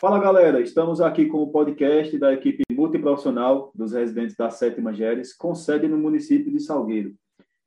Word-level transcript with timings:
Fala 0.00 0.18
galera, 0.18 0.60
estamos 0.60 1.00
aqui 1.00 1.26
com 1.26 1.44
o 1.44 1.52
podcast 1.52 2.18
da 2.18 2.32
equipe 2.32 2.64
multiprofissional 2.72 3.70
dos 3.72 3.92
residentes 3.92 4.34
da 4.34 4.50
Sétima 4.50 4.92
Geres, 4.92 5.32
com 5.32 5.54
sede 5.54 5.86
no 5.86 5.96
município 5.96 6.50
de 6.50 6.58
Salgueiro. 6.58 7.14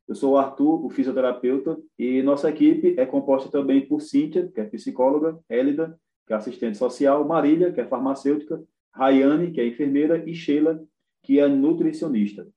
Eu 0.06 0.16
sou 0.16 0.34
o 0.34 0.38
Arthur, 0.38 0.86
o 0.86 0.90
fisioterapeuta, 0.90 1.78
e 1.98 2.22
nossa 2.22 2.50
equipe 2.50 2.96
é 2.98 3.06
composta 3.06 3.50
também 3.50 3.88
por 3.88 4.02
Cíntia, 4.02 4.52
que 4.54 4.60
é 4.60 4.66
psicóloga, 4.66 5.40
Hélida, 5.48 5.98
que 6.28 6.34
é 6.34 6.36
assistente 6.36 6.78
social, 6.78 7.26
Marília, 7.26 7.72
que 7.72 7.80
é 7.80 7.86
farmacêutica, 7.86 8.62
Rayane, 8.94 9.52
que 9.52 9.62
é 9.62 9.68
enfermeira, 9.68 10.24
e 10.30 10.34
Sheila, 10.34 10.84
que 11.24 11.40
é 11.40 11.48
nutricionista. 11.48 12.48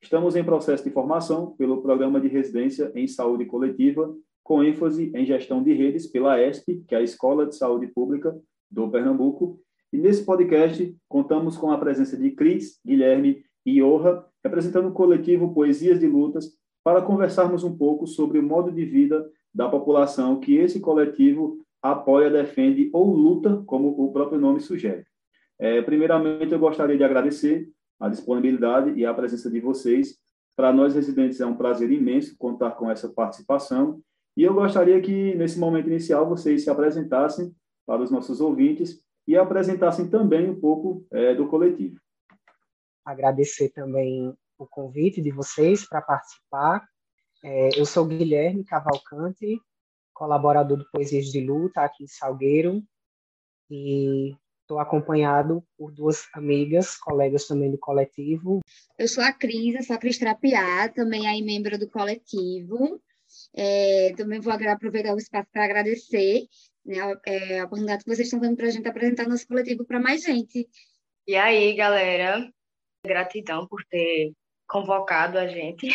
Estamos 0.00 0.34
em 0.34 0.44
processo 0.44 0.82
de 0.82 0.90
formação 0.90 1.52
pelo 1.52 1.80
Programa 1.80 2.20
de 2.20 2.28
Residência 2.28 2.90
em 2.94 3.06
Saúde 3.06 3.44
Coletiva, 3.44 4.14
com 4.42 4.62
ênfase 4.62 5.12
em 5.14 5.24
gestão 5.24 5.62
de 5.62 5.72
redes 5.72 6.06
pela 6.06 6.40
ESP, 6.42 6.82
que 6.86 6.94
é 6.94 6.98
a 6.98 7.02
Escola 7.02 7.46
de 7.46 7.54
Saúde 7.54 7.86
Pública 7.86 8.36
do 8.70 8.90
Pernambuco. 8.90 9.60
E 9.92 9.98
nesse 9.98 10.24
podcast 10.24 10.94
contamos 11.08 11.56
com 11.56 11.70
a 11.70 11.78
presença 11.78 12.16
de 12.16 12.30
Cris, 12.32 12.80
Guilherme 12.84 13.44
e 13.64 13.78
Iorra, 13.78 14.26
representando 14.42 14.88
o 14.88 14.92
coletivo 14.92 15.54
Poesias 15.54 16.00
de 16.00 16.08
Lutas, 16.08 16.56
para 16.82 17.02
conversarmos 17.02 17.62
um 17.62 17.76
pouco 17.76 18.06
sobre 18.06 18.38
o 18.40 18.42
modo 18.42 18.72
de 18.72 18.84
vida 18.84 19.24
da 19.54 19.68
população 19.68 20.40
que 20.40 20.56
esse 20.56 20.80
coletivo 20.80 21.58
apoia, 21.80 22.30
defende 22.30 22.90
ou 22.92 23.14
luta, 23.14 23.62
como 23.66 23.88
o 23.88 24.12
próprio 24.12 24.40
nome 24.40 24.60
sugere. 24.60 25.04
É, 25.58 25.80
primeiramente, 25.82 26.52
eu 26.52 26.58
gostaria 26.58 26.96
de 26.96 27.04
agradecer 27.04 27.68
a 28.00 28.08
disponibilidade 28.08 28.98
e 28.98 29.06
a 29.06 29.14
presença 29.14 29.50
de 29.50 29.60
vocês. 29.60 30.18
Para 30.56 30.72
nós 30.72 30.94
residentes 30.94 31.40
é 31.40 31.46
um 31.46 31.56
prazer 31.56 31.90
imenso 31.90 32.36
contar 32.36 32.72
com 32.72 32.90
essa 32.90 33.08
participação. 33.08 34.02
E 34.36 34.42
eu 34.42 34.54
gostaria 34.54 35.00
que, 35.00 35.34
nesse 35.34 35.58
momento 35.58 35.88
inicial, 35.88 36.28
vocês 36.28 36.64
se 36.64 36.70
apresentassem 36.70 37.54
para 37.86 38.02
os 38.02 38.10
nossos 38.10 38.40
ouvintes 38.40 39.00
e 39.26 39.36
apresentassem 39.36 40.08
também 40.08 40.50
um 40.50 40.58
pouco 40.58 41.06
é, 41.12 41.34
do 41.34 41.46
coletivo. 41.46 42.00
Agradecer 43.04 43.68
também 43.70 44.34
o 44.58 44.66
convite 44.66 45.20
de 45.20 45.30
vocês 45.30 45.86
para 45.86 46.00
participar. 46.00 46.86
É, 47.44 47.78
eu 47.78 47.84
sou 47.84 48.06
Guilherme 48.06 48.64
Cavalcante, 48.64 49.60
colaborador 50.14 50.78
do 50.78 50.90
Poesias 50.90 51.26
de 51.26 51.40
Luta 51.44 51.82
aqui 51.82 52.04
em 52.04 52.08
Salgueiro, 52.08 52.82
e 53.70 54.36
estou 54.72 54.78
acompanhado 54.78 55.62
por 55.76 55.92
duas 55.92 56.26
amigas, 56.32 56.96
colegas 56.96 57.46
também 57.46 57.70
do 57.70 57.78
coletivo. 57.78 58.60
Eu 58.98 59.06
sou 59.06 59.22
a 59.22 59.32
Cris, 59.32 59.86
sou 59.86 59.96
a 59.96 59.98
Cris 59.98 60.18
Trapiá, 60.18 60.88
também 60.88 61.26
aí 61.26 61.42
membro 61.42 61.78
do 61.78 61.88
coletivo. 61.88 63.00
É, 63.54 64.12
também 64.16 64.40
vou 64.40 64.52
aproveitar 64.52 65.14
o 65.14 65.18
espaço 65.18 65.48
para 65.52 65.64
agradecer 65.64 66.46
né, 66.84 66.96
é, 67.26 67.60
a 67.60 67.64
oportunidade 67.64 68.04
que 68.04 68.10
vocês 68.10 68.26
estão 68.26 68.40
dando 68.40 68.56
para 68.56 68.66
a 68.66 68.70
gente 68.70 68.88
apresentar 68.88 69.28
nosso 69.28 69.46
coletivo 69.46 69.84
para 69.84 70.00
mais 70.00 70.22
gente. 70.22 70.68
E 71.26 71.36
aí, 71.36 71.74
galera, 71.74 72.50
gratidão 73.04 73.66
por 73.66 73.84
ter 73.84 74.32
convocado 74.66 75.38
a 75.38 75.46
gente. 75.46 75.88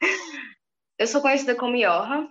Eu 0.98 1.08
sou 1.08 1.20
conhecida 1.20 1.56
como 1.56 1.74
Iorra, 1.74 2.28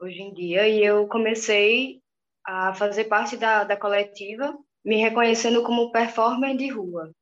hoje 0.00 0.22
em 0.22 0.32
dia, 0.32 0.68
e 0.68 0.84
eu 0.84 1.08
comecei 1.08 2.00
a 2.46 2.72
fazer 2.72 3.06
parte 3.06 3.36
da, 3.36 3.64
da 3.64 3.76
coletiva, 3.76 4.56
me 4.84 4.96
reconhecendo 4.96 5.62
como 5.62 5.90
performer 5.90 6.56
de 6.56 6.68
rua. 6.68 7.14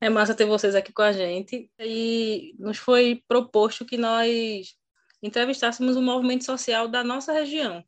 É 0.00 0.10
massa 0.10 0.34
ter 0.34 0.44
vocês 0.44 0.74
aqui 0.74 0.92
com 0.92 1.02
a 1.02 1.12
gente, 1.12 1.70
e 1.78 2.54
nos 2.58 2.76
foi 2.76 3.22
proposto 3.26 3.84
que 3.84 3.96
nós 3.96 4.76
entrevistássemos 5.22 5.96
um 5.96 6.02
movimento 6.02 6.44
social 6.44 6.88
da 6.88 7.02
nossa 7.02 7.32
região. 7.32 7.82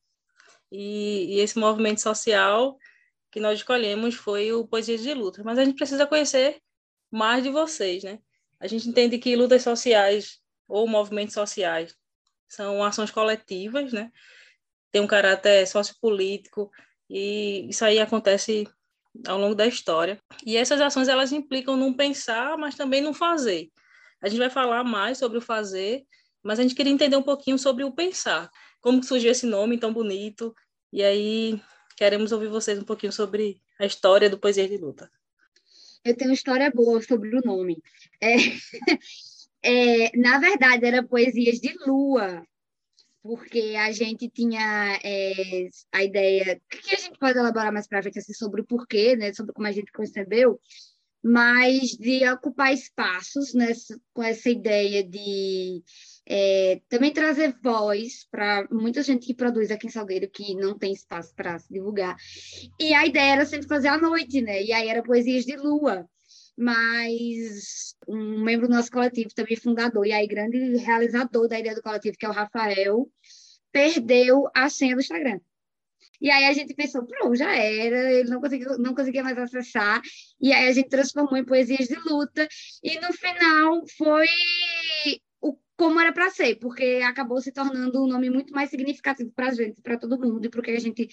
E, 0.70 1.36
e 1.36 1.40
esse 1.40 1.58
movimento 1.58 2.00
social 2.00 2.78
que 3.30 3.40
nós 3.40 3.58
escolhemos 3.58 4.14
foi 4.14 4.52
o 4.52 4.66
Poesias 4.66 5.02
de 5.02 5.12
Luta. 5.12 5.42
Mas 5.44 5.58
a 5.58 5.64
gente 5.64 5.76
precisa 5.76 6.06
conhecer 6.06 6.60
mais 7.10 7.42
de 7.42 7.50
vocês, 7.50 8.02
né? 8.04 8.18
A 8.60 8.66
gente 8.66 8.88
entende 8.88 9.18
que 9.18 9.36
lutas 9.36 9.62
sociais 9.62 10.40
ou 10.66 10.86
movimentos 10.88 11.34
sociais 11.34 11.94
são 12.48 12.82
ações 12.82 13.10
coletivas, 13.10 13.92
né? 13.92 14.10
Tem 14.90 15.02
um 15.02 15.06
caráter 15.06 15.66
sociopolítico 15.66 16.70
e 17.08 17.68
isso 17.68 17.84
aí 17.84 17.98
acontece 17.98 18.68
ao 19.26 19.38
longo 19.38 19.54
da 19.54 19.66
história. 19.66 20.20
E 20.44 20.56
essas 20.56 20.80
ações 20.80 21.08
elas 21.08 21.32
implicam 21.32 21.76
num 21.76 21.94
pensar, 21.94 22.56
mas 22.58 22.74
também 22.74 23.00
no 23.00 23.14
fazer. 23.14 23.70
A 24.20 24.28
gente 24.28 24.38
vai 24.38 24.50
falar 24.50 24.84
mais 24.84 25.18
sobre 25.18 25.38
o 25.38 25.42
fazer, 25.42 26.04
mas 26.42 26.58
a 26.58 26.62
gente 26.62 26.74
queria 26.74 26.92
entender 26.92 27.16
um 27.16 27.22
pouquinho 27.22 27.58
sobre 27.58 27.84
o 27.84 27.92
pensar. 27.92 28.50
Como 28.80 29.02
surgiu 29.02 29.30
esse 29.30 29.46
nome 29.46 29.78
tão 29.78 29.92
bonito? 29.92 30.54
E 30.92 31.02
aí 31.02 31.60
queremos 31.96 32.32
ouvir 32.32 32.48
vocês 32.48 32.78
um 32.78 32.84
pouquinho 32.84 33.12
sobre 33.12 33.60
a 33.78 33.86
história 33.86 34.28
do 34.28 34.38
Poesia 34.38 34.68
de 34.68 34.76
Luta. 34.76 35.10
Eu 36.04 36.16
tenho 36.16 36.30
uma 36.30 36.34
história 36.34 36.70
boa 36.70 37.02
sobre 37.02 37.36
o 37.36 37.42
nome. 37.44 37.82
É, 38.20 38.36
é, 39.62 40.16
na 40.16 40.38
verdade, 40.38 40.84
era 40.86 41.02
Poesias 41.02 41.60
de 41.60 41.76
Lua, 41.86 42.44
porque 43.22 43.74
a 43.78 43.90
gente 43.92 44.28
tinha 44.28 44.98
é, 45.04 45.68
a 45.92 46.04
ideia, 46.04 46.60
que 46.70 46.94
a 46.94 46.98
gente 46.98 47.18
pode 47.18 47.38
elaborar 47.38 47.72
mais 47.72 47.86
para 47.86 48.02
frente 48.02 48.18
assim, 48.18 48.32
sobre 48.32 48.60
o 48.60 48.66
porquê, 48.66 49.16
né, 49.16 49.32
sobre 49.32 49.52
como 49.52 49.66
a 49.66 49.72
gente 49.72 49.92
concebeu, 49.92 50.60
mas 51.22 51.90
de 51.90 52.28
ocupar 52.30 52.72
espaços 52.72 53.52
né, 53.52 53.72
com 54.14 54.22
essa 54.22 54.48
ideia 54.48 55.02
de 55.02 55.82
é, 56.26 56.80
também 56.88 57.12
trazer 57.12 57.56
voz 57.62 58.26
para 58.30 58.68
muita 58.70 59.02
gente 59.02 59.26
que 59.26 59.34
produz 59.34 59.70
aqui 59.70 59.86
em 59.86 59.90
Salgueiro 59.90 60.30
que 60.30 60.54
não 60.54 60.78
tem 60.78 60.92
espaço 60.92 61.34
para 61.34 61.58
se 61.58 61.72
divulgar. 61.72 62.16
E 62.78 62.94
a 62.94 63.06
ideia 63.06 63.32
era 63.32 63.46
sempre 63.46 63.66
fazer 63.66 63.88
à 63.88 63.98
noite, 63.98 64.40
né? 64.40 64.62
E 64.62 64.72
aí 64.72 64.88
era 64.88 65.02
Poesias 65.02 65.44
de 65.44 65.56
Lua. 65.56 66.08
Mas 66.58 67.94
um 68.08 68.42
membro 68.42 68.66
do 68.66 68.74
nosso 68.74 68.90
coletivo, 68.90 69.30
também 69.34 69.56
fundador 69.56 70.04
e 70.04 70.12
aí 70.12 70.26
grande 70.26 70.58
realizador 70.76 71.46
da 71.46 71.58
ideia 71.58 71.74
do 71.74 71.82
coletivo, 71.82 72.16
que 72.18 72.26
é 72.26 72.28
o 72.28 72.32
Rafael, 72.32 73.08
perdeu 73.70 74.48
a 74.52 74.68
senha 74.68 74.96
do 74.96 75.00
Instagram. 75.00 75.38
E 76.20 76.30
aí 76.30 76.46
a 76.46 76.52
gente 76.52 76.74
pensou, 76.74 77.06
pronto, 77.06 77.36
já 77.36 77.54
era, 77.54 78.12
ele 78.12 78.28
não 78.28 78.40
conseguia, 78.40 78.76
não 78.76 78.92
conseguia 78.92 79.22
mais 79.22 79.38
acessar. 79.38 80.02
E 80.40 80.52
aí 80.52 80.68
a 80.68 80.72
gente 80.72 80.88
transformou 80.88 81.36
em 81.36 81.44
Poesias 81.44 81.86
de 81.86 81.94
Luta. 81.94 82.48
E 82.82 82.98
no 82.98 83.12
final 83.12 83.84
foi 83.96 84.26
como 85.76 86.00
era 86.00 86.12
para 86.12 86.28
ser, 86.30 86.56
porque 86.56 87.00
acabou 87.04 87.40
se 87.40 87.52
tornando 87.52 88.02
um 88.02 88.08
nome 88.08 88.28
muito 88.28 88.52
mais 88.52 88.68
significativo 88.68 89.30
para 89.30 89.50
a 89.50 89.54
gente, 89.54 89.80
para 89.80 89.96
todo 89.96 90.18
mundo, 90.18 90.44
e 90.44 90.48
para 90.48 90.58
o 90.58 90.62
que 90.62 90.72
a 90.72 90.80
gente 90.80 91.08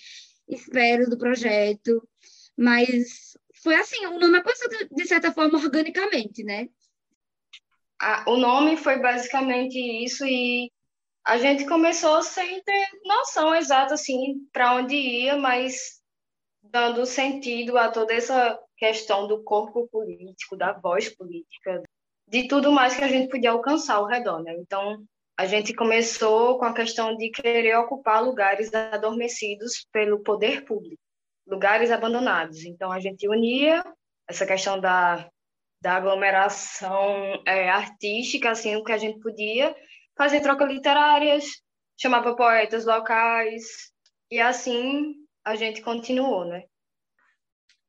espera 0.50 1.08
do 1.08 1.20
projeto. 1.20 2.02
Mas 2.58 3.38
foi 3.66 3.76
assim, 3.76 4.06
o 4.06 4.20
nome 4.20 4.38
aconteceu 4.38 4.70
de 4.92 5.08
certa 5.08 5.34
forma 5.34 5.58
organicamente, 5.58 6.44
né? 6.44 6.70
Ah, 8.00 8.24
o 8.28 8.38
nome 8.38 8.78
foi 8.78 9.00
basicamente 9.00 9.80
isso 10.04 10.24
e 10.24 10.72
a 11.26 11.40
gente 11.40 11.66
começou 11.66 12.22
sem 12.22 12.62
ter 12.62 12.88
noção 13.04 13.56
exata 13.56 13.96
assim 13.96 14.48
para 14.54 14.76
onde 14.76 14.96
ia, 14.96 15.36
mas 15.36 16.00
dando 16.62 17.08
sentido 17.08 17.76
a 17.76 17.90
toda 17.90 18.14
essa 18.14 18.60
questão 18.78 19.28
do 19.28 19.44
corpo 19.44 19.88
político, 19.88 20.56
da 20.56 20.74
voz 20.74 21.10
política, 21.10 21.82
de 22.28 22.48
tudo 22.48 22.72
mais 22.72 22.96
que 22.96 23.04
a 23.04 23.08
gente 23.08 23.30
podia 23.30 23.50
alcançar 23.50 23.96
ao 23.96 24.06
redor, 24.06 24.44
né? 24.44 24.54
Então, 24.60 25.04
a 25.36 25.48
gente 25.48 25.74
começou 25.74 26.60
com 26.60 26.66
a 26.66 26.74
questão 26.74 27.18
de 27.18 27.32
querer 27.32 27.76
ocupar 27.80 28.24
lugares 28.24 28.72
adormecidos 28.76 29.88
pelo 29.92 30.22
poder 30.22 30.66
público, 30.66 31.02
lugares 31.48 31.92
abandonados. 31.92 32.64
Então, 32.64 32.92
a 32.92 33.00
gente 33.00 33.28
unia 33.28 33.84
essa 34.28 34.46
questão 34.46 34.80
da, 34.80 35.30
da 35.82 35.96
aglomeração 35.96 37.42
é, 37.46 37.70
artística, 37.70 38.50
assim, 38.50 38.76
o 38.76 38.84
que 38.84 38.92
a 38.92 38.98
gente 38.98 39.20
podia, 39.20 39.76
fazer 40.18 40.42
trocas 40.42 40.68
literárias, 40.68 41.46
chamava 42.00 42.36
poetas 42.36 42.86
locais, 42.86 43.64
e 44.32 44.40
assim 44.40 45.14
a 45.44 45.56
gente 45.56 45.82
continuou, 45.82 46.46
né? 46.46 46.64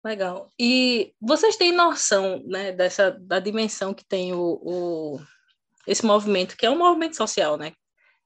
Legal. 0.05 0.51
E 0.59 1.15
vocês 1.21 1.57
têm 1.57 1.73
noção, 1.73 2.43
né, 2.47 2.71
dessa 2.71 3.11
da 3.11 3.41
dimensão 3.41 3.93
que 3.93 4.05
tem 4.05 4.33
o, 4.33 4.61
o 4.63 5.21
esse 5.87 6.05
movimento, 6.05 6.57
que 6.57 6.67
é 6.67 6.71
um 6.71 6.79
movimento 6.79 7.17
social, 7.17 7.57
né? 7.57 7.73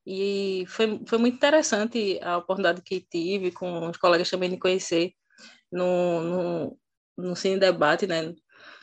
E 0.04 0.64
foi, 0.66 1.00
foi 1.06 1.18
muito 1.18 1.36
interessante 1.36 2.18
a 2.22 2.38
oportunidade 2.38 2.82
que 2.82 3.00
tive 3.00 3.52
com 3.52 3.88
os 3.88 3.96
colegas 3.96 4.28
também 4.28 4.50
de 4.50 4.58
conhecer 4.58 5.12
no, 5.70 6.20
no, 6.22 6.78
no 7.16 7.36
Cine 7.36 7.58
Debate, 7.58 8.06
né? 8.06 8.34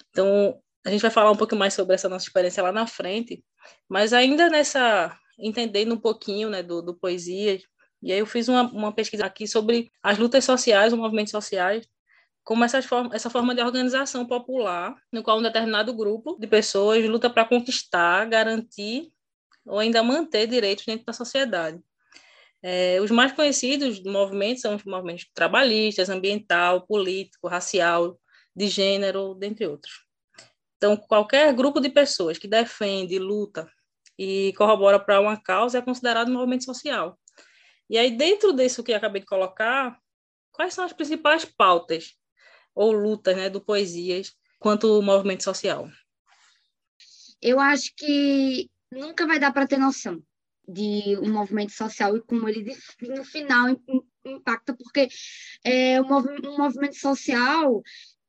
Então, 0.09 0.59
a 0.85 0.89
gente 0.89 1.01
vai 1.01 1.11
falar 1.11 1.31
um 1.31 1.35
pouco 1.35 1.55
mais 1.55 1.73
sobre 1.73 1.95
essa 1.95 2.09
nossa 2.09 2.25
experiência 2.25 2.63
lá 2.63 2.71
na 2.71 2.87
frente, 2.87 3.43
mas 3.89 4.13
ainda 4.13 4.49
nessa, 4.49 5.17
entendendo 5.37 5.93
um 5.93 5.99
pouquinho, 5.99 6.49
né, 6.49 6.63
do, 6.63 6.81
do 6.81 6.95
poesia, 6.95 7.59
e 8.01 8.11
aí 8.11 8.19
eu 8.19 8.25
fiz 8.25 8.47
uma, 8.47 8.63
uma 8.71 8.93
pesquisa 8.93 9.25
aqui 9.25 9.47
sobre 9.47 9.91
as 10.01 10.17
lutas 10.17 10.45
sociais, 10.45 10.93
os 10.93 10.99
movimentos 10.99 11.31
sociais, 11.31 11.87
como 12.43 12.63
essa 12.63 12.81
forma, 12.81 13.13
essa 13.13 13.29
forma 13.29 13.53
de 13.53 13.61
organização 13.61 14.25
popular, 14.25 14.95
no 15.11 15.21
qual 15.21 15.39
um 15.39 15.43
determinado 15.43 15.93
grupo 15.93 16.37
de 16.39 16.47
pessoas 16.47 17.03
luta 17.05 17.29
para 17.29 17.43
conquistar, 17.43 18.25
garantir 18.25 19.11
ou 19.65 19.79
ainda 19.79 20.01
manter 20.01 20.47
direitos 20.47 20.85
dentro 20.85 21.05
da 21.05 21.11
sociedade. 21.11 21.81
É, 22.61 22.99
os 23.01 23.11
mais 23.11 23.31
conhecidos 23.31 24.01
movimentos 24.03 24.61
são 24.61 24.75
os 24.75 24.83
movimentos 24.83 25.25
trabalhistas, 25.33 26.09
ambiental, 26.09 26.85
político, 26.85 27.47
racial, 27.47 28.19
de 28.55 28.67
gênero, 28.67 29.35
dentre 29.35 29.67
outros. 29.67 30.05
Então, 30.77 30.97
qualquer 30.97 31.53
grupo 31.53 31.79
de 31.79 31.89
pessoas 31.89 32.37
que 32.37 32.47
defende, 32.47 33.19
luta 33.19 33.69
e 34.17 34.53
corrobora 34.57 34.99
para 34.99 35.21
uma 35.21 35.39
causa 35.39 35.77
é 35.77 35.81
considerado 35.81 36.29
um 36.29 36.33
movimento 36.33 36.65
social. 36.65 37.17
E 37.89 37.97
aí, 37.97 38.11
dentro 38.15 38.51
disso 38.51 38.83
que 38.83 38.93
acabei 38.93 39.21
de 39.21 39.27
colocar, 39.27 39.97
quais 40.51 40.73
são 40.73 40.83
as 40.83 40.93
principais 40.93 41.45
pautas 41.45 42.15
ou 42.73 42.91
lutas 42.91 43.35
né, 43.35 43.49
do 43.49 43.61
Poesias 43.61 44.33
quanto 44.59 45.01
movimento 45.01 45.43
social? 45.43 45.87
Eu 47.39 47.59
acho 47.59 47.93
que 47.95 48.69
nunca 48.91 49.27
vai 49.27 49.39
dar 49.39 49.53
para 49.53 49.67
ter 49.67 49.77
noção 49.77 50.21
de 50.67 51.17
um 51.21 51.31
movimento 51.31 51.71
social 51.71 52.17
e 52.17 52.21
como 52.21 52.47
ele 52.49 52.75
no 53.01 53.23
final 53.23 53.67
impacta, 54.25 54.75
porque 54.75 55.07
é, 55.63 56.01
um, 56.01 56.07
movimento 56.57 56.95
social 56.95 57.81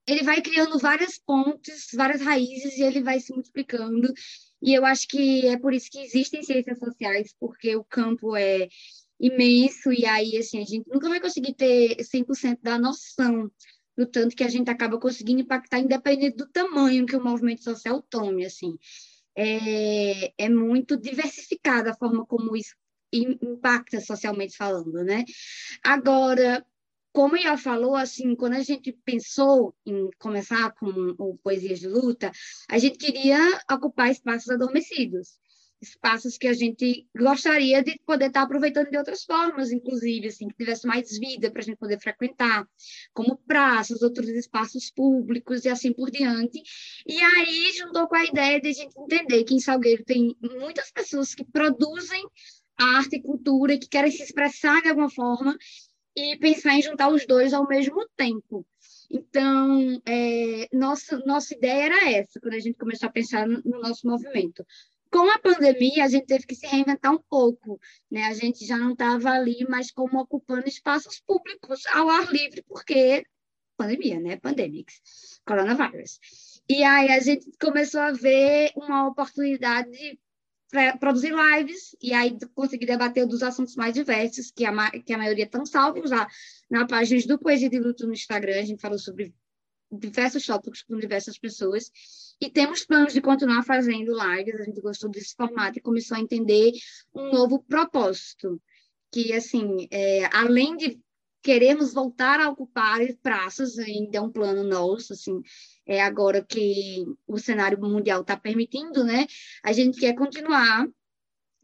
ele 0.06 0.22
vai 0.22 0.40
criando 0.40 0.78
várias 0.78 1.18
pontes, 1.18 1.88
várias 1.92 2.22
raízes 2.22 2.78
e 2.78 2.82
ele 2.82 3.02
vai 3.02 3.20
se 3.20 3.32
multiplicando. 3.32 4.12
E 4.62 4.72
eu 4.72 4.84
acho 4.84 5.06
que 5.08 5.46
é 5.46 5.58
por 5.58 5.74
isso 5.74 5.90
que 5.90 6.00
existem 6.00 6.42
ciências 6.42 6.78
sociais, 6.78 7.34
porque 7.38 7.76
o 7.76 7.84
campo 7.84 8.34
é 8.36 8.68
imenso 9.20 9.92
e 9.92 10.06
aí 10.06 10.36
assim 10.38 10.62
a 10.62 10.64
gente 10.64 10.88
nunca 10.88 11.08
vai 11.08 11.20
conseguir 11.20 11.52
ter 11.54 11.96
100% 11.96 12.60
da 12.62 12.78
noção 12.78 13.50
do 13.96 14.06
tanto 14.06 14.36
que 14.36 14.44
a 14.44 14.48
gente 14.48 14.70
acaba 14.70 14.98
conseguindo 14.98 15.40
impactar 15.40 15.80
independente 15.80 16.36
do 16.36 16.46
tamanho 16.46 17.04
que 17.04 17.16
o 17.16 17.22
movimento 17.22 17.64
social 17.64 18.00
tome, 18.08 18.46
assim. 18.46 18.78
É, 19.40 20.32
é 20.36 20.48
muito 20.48 20.96
diversificada 20.96 21.92
a 21.92 21.96
forma 21.96 22.26
como 22.26 22.56
isso 22.56 22.74
impacta 23.12 24.00
socialmente 24.00 24.56
falando, 24.56 25.04
né? 25.04 25.24
Agora, 25.82 26.66
como 27.12 27.36
ela 27.36 27.56
falou, 27.56 27.94
assim, 27.94 28.34
quando 28.34 28.54
a 28.54 28.62
gente 28.62 28.92
pensou 29.04 29.74
em 29.86 30.10
começar 30.18 30.72
com 30.72 31.14
o 31.18 31.38
Poesias 31.38 31.78
de 31.78 31.86
Luta, 31.86 32.32
a 32.68 32.78
gente 32.78 32.98
queria 32.98 33.38
ocupar 33.70 34.10
espaços 34.10 34.50
adormecidos 34.50 35.38
espaços 35.80 36.36
que 36.36 36.48
a 36.48 36.52
gente 36.52 37.06
gostaria 37.16 37.82
de 37.82 37.98
poder 38.04 38.26
estar 38.26 38.42
aproveitando 38.42 38.90
de 38.90 38.96
outras 38.96 39.24
formas, 39.24 39.70
inclusive, 39.70 40.28
assim, 40.28 40.48
que 40.48 40.56
tivesse 40.56 40.86
mais 40.86 41.16
vida 41.18 41.50
para 41.50 41.60
a 41.60 41.64
gente 41.64 41.78
poder 41.78 42.00
frequentar, 42.00 42.66
como 43.12 43.36
praças, 43.46 44.02
outros 44.02 44.28
espaços 44.28 44.90
públicos 44.90 45.64
e 45.64 45.68
assim 45.68 45.92
por 45.92 46.10
diante. 46.10 46.60
E 47.06 47.20
aí 47.20 47.72
juntou 47.76 48.08
com 48.08 48.16
a 48.16 48.24
ideia 48.24 48.60
de 48.60 48.68
a 48.68 48.72
gente 48.72 48.98
entender 48.98 49.44
que 49.44 49.54
em 49.54 49.60
Salgueiro 49.60 50.04
tem 50.04 50.36
muitas 50.40 50.90
pessoas 50.90 51.34
que 51.34 51.44
produzem 51.44 52.24
arte 52.76 53.16
e 53.16 53.22
cultura, 53.22 53.78
que 53.78 53.88
querem 53.88 54.10
se 54.10 54.22
expressar 54.22 54.80
de 54.82 54.88
alguma 54.88 55.10
forma, 55.10 55.56
e 56.16 56.36
pensar 56.38 56.74
em 56.74 56.82
juntar 56.82 57.08
os 57.10 57.24
dois 57.26 57.52
ao 57.52 57.66
mesmo 57.68 58.04
tempo. 58.16 58.66
Então, 59.10 60.02
é, 60.06 60.68
nossa, 60.72 61.18
nossa 61.24 61.54
ideia 61.54 61.86
era 61.86 62.10
essa, 62.10 62.40
quando 62.40 62.54
a 62.54 62.58
gente 62.58 62.76
começou 62.76 63.08
a 63.08 63.12
pensar 63.12 63.46
no, 63.46 63.62
no 63.64 63.80
nosso 63.80 64.06
movimento 64.06 64.64
com 65.10 65.30
a 65.30 65.38
pandemia, 65.38 66.04
a 66.04 66.08
gente 66.08 66.26
teve 66.26 66.46
que 66.46 66.54
se 66.54 66.66
reinventar 66.66 67.12
um 67.12 67.22
pouco, 67.28 67.80
né? 68.10 68.24
A 68.24 68.34
gente 68.34 68.66
já 68.66 68.76
não 68.76 68.92
estava 68.92 69.30
ali, 69.30 69.66
mas 69.68 69.90
como 69.90 70.20
ocupando 70.20 70.68
espaços 70.68 71.20
públicos 71.20 71.86
ao 71.86 72.08
ar 72.08 72.32
livre, 72.32 72.62
porque 72.68 73.24
pandemia, 73.76 74.20
né? 74.20 74.36
Pandemics, 74.36 75.40
coronavírus. 75.46 76.18
E 76.68 76.82
aí 76.82 77.10
a 77.10 77.20
gente 77.20 77.50
começou 77.60 78.00
a 78.00 78.12
ver 78.12 78.72
uma 78.76 79.08
oportunidade 79.08 80.18
para 80.70 80.96
produzir 80.98 81.32
lives 81.32 81.96
e 82.02 82.12
aí 82.12 82.36
conseguir 82.54 82.86
debater 82.86 83.26
dos 83.26 83.42
assuntos 83.42 83.74
mais 83.74 83.94
diversos, 83.94 84.50
que 84.50 84.66
a, 84.66 84.90
que 84.90 85.12
a 85.12 85.18
maioria 85.18 85.44
estão 85.44 85.64
salvos 85.64 86.10
lá 86.10 86.28
na 86.70 86.86
página 86.86 87.26
do 87.26 87.38
Poesia 87.38 87.70
de 87.70 87.78
Luto 87.78 88.06
no 88.06 88.12
Instagram. 88.12 88.60
A 88.60 88.64
gente 88.64 88.80
falou 88.80 88.98
sobre 88.98 89.34
diversos 89.90 90.44
tópicos 90.44 90.82
com 90.82 90.98
diversas 90.98 91.38
pessoas. 91.38 91.90
E 92.40 92.50
temos 92.50 92.84
planos 92.84 93.12
de 93.12 93.20
continuar 93.20 93.62
fazendo 93.64 94.12
lives, 94.12 94.60
a 94.60 94.64
gente 94.64 94.80
gostou 94.80 95.10
desse 95.10 95.34
formato 95.34 95.78
e 95.78 95.82
começou 95.82 96.16
a 96.16 96.20
entender 96.20 96.72
um 97.14 97.32
novo 97.32 97.62
propósito, 97.62 98.60
que, 99.10 99.32
assim, 99.32 99.88
é, 99.90 100.26
além 100.32 100.76
de 100.76 101.00
queremos 101.42 101.94
voltar 101.94 102.40
a 102.40 102.50
ocupar 102.50 103.00
praças, 103.22 103.78
ainda 103.78 104.18
é 104.18 104.20
um 104.20 104.30
plano 104.30 104.62
nosso, 104.62 105.12
assim, 105.12 105.40
é 105.86 106.02
agora 106.02 106.44
que 106.44 107.04
o 107.26 107.38
cenário 107.38 107.80
mundial 107.80 108.20
está 108.20 108.36
permitindo, 108.36 109.04
né? 109.04 109.26
A 109.62 109.72
gente 109.72 109.98
quer 109.98 110.14
continuar 110.14 110.86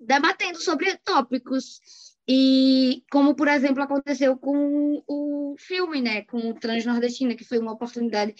debatendo 0.07 0.61
sobre 0.61 0.97
tópicos. 0.99 1.81
E 2.27 3.03
como, 3.11 3.35
por 3.35 3.49
exemplo, 3.49 3.83
aconteceu 3.83 4.37
com 4.37 5.03
o 5.07 5.55
filme, 5.59 6.01
né, 6.01 6.23
com 6.23 6.39
o 6.39 6.55
Transnordestina, 6.55 7.35
que 7.35 7.45
foi 7.45 7.59
uma 7.59 7.73
oportunidade 7.73 8.35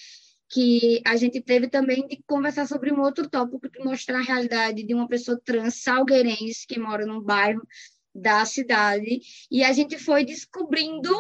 que 0.49 1.03
a 1.07 1.17
gente 1.17 1.41
teve 1.41 1.69
também 1.69 2.07
de 2.07 2.23
conversar 2.27 2.67
sobre 2.67 2.93
um 2.93 3.01
outro 3.01 3.29
tópico, 3.29 3.69
de 3.69 3.81
mostrar 3.81 4.19
a 4.19 4.23
realidade 4.23 4.85
de 4.85 4.95
uma 4.95 5.09
pessoa 5.09 5.41
trans 5.45 5.83
salgueirense 5.83 6.67
que 6.67 6.79
mora 6.79 7.05
num 7.05 7.21
bairro 7.21 7.67
da 8.15 8.45
cidade, 8.45 9.21
e 9.51 9.65
a 9.65 9.73
gente 9.73 9.99
foi 9.99 10.25
descobrindo 10.25 11.11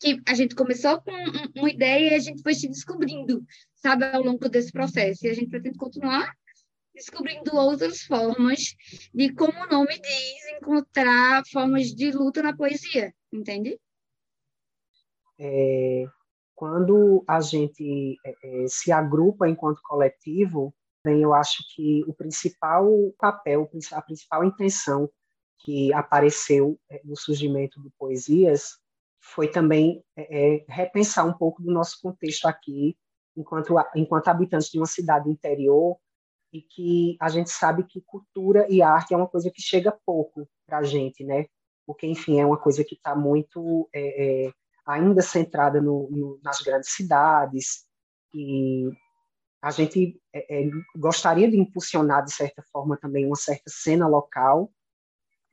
que 0.00 0.20
a 0.26 0.34
gente 0.34 0.56
começou 0.56 1.00
com 1.00 1.12
uma 1.56 1.70
ideia 1.70 2.10
e 2.10 2.14
a 2.14 2.18
gente 2.18 2.42
foi 2.42 2.54
se 2.54 2.66
descobrindo, 2.66 3.44
sabe, 3.76 4.04
ao 4.06 4.22
longo 4.22 4.48
desse 4.48 4.72
processo, 4.72 5.24
e 5.24 5.30
a 5.30 5.34
gente 5.34 5.48
pretende 5.48 5.78
continuar 5.78 6.34
descobrindo 6.94 7.56
outras 7.56 8.02
formas 8.02 8.74
de, 9.14 9.32
como 9.34 9.52
o 9.52 9.66
nome 9.66 9.98
diz, 9.98 10.56
encontrar 10.56 11.42
formas 11.50 11.88
de 11.88 12.10
luta 12.10 12.42
na 12.42 12.56
poesia, 12.56 13.14
entende? 13.32 13.78
É, 15.38 16.04
quando 16.54 17.24
a 17.26 17.40
gente 17.40 18.16
é, 18.24 18.64
é 18.64 18.68
se 18.68 18.92
agrupa 18.92 19.48
enquanto 19.48 19.80
coletivo, 19.82 20.74
bem, 21.04 21.22
eu 21.22 21.34
acho 21.34 21.64
que 21.74 22.04
o 22.06 22.14
principal 22.14 22.86
papel, 23.18 23.68
a 23.92 24.02
principal 24.02 24.44
intenção 24.44 25.10
que 25.58 25.92
apareceu 25.92 26.78
é, 26.90 27.00
no 27.04 27.16
surgimento 27.16 27.80
do 27.80 27.90
Poesias 27.98 28.78
foi 29.20 29.48
também 29.48 30.04
é, 30.16 30.56
é, 30.56 30.64
repensar 30.68 31.26
um 31.26 31.32
pouco 31.32 31.62
do 31.62 31.70
nosso 31.70 32.00
contexto 32.02 32.46
aqui, 32.46 32.96
enquanto, 33.36 33.74
enquanto 33.94 34.28
habitantes 34.28 34.68
de 34.68 34.78
uma 34.78 34.86
cidade 34.86 35.30
interior, 35.30 35.96
e 36.52 36.60
que 36.60 37.16
a 37.20 37.28
gente 37.28 37.50
sabe 37.50 37.84
que 37.84 38.02
cultura 38.02 38.66
e 38.68 38.82
arte 38.82 39.14
é 39.14 39.16
uma 39.16 39.28
coisa 39.28 39.50
que 39.50 39.62
chega 39.62 39.96
pouco 40.04 40.46
para 40.66 40.78
a 40.78 40.82
gente, 40.82 41.24
né? 41.24 41.46
Porque, 41.86 42.06
enfim, 42.06 42.38
é 42.38 42.46
uma 42.46 42.58
coisa 42.58 42.84
que 42.84 42.94
está 42.94 43.16
muito 43.16 43.88
é, 43.92 44.46
é, 44.46 44.52
ainda 44.86 45.22
centrada 45.22 45.80
no, 45.80 46.08
no, 46.10 46.40
nas 46.42 46.60
grandes 46.60 46.90
cidades 46.90 47.86
e 48.34 48.90
a 49.62 49.70
gente 49.70 50.20
é, 50.32 50.62
é, 50.62 50.70
gostaria 50.96 51.50
de 51.50 51.58
impulsionar, 51.58 52.24
de 52.24 52.32
certa 52.32 52.62
forma, 52.72 52.96
também 52.96 53.26
uma 53.26 53.36
certa 53.36 53.70
cena 53.70 54.06
local 54.06 54.70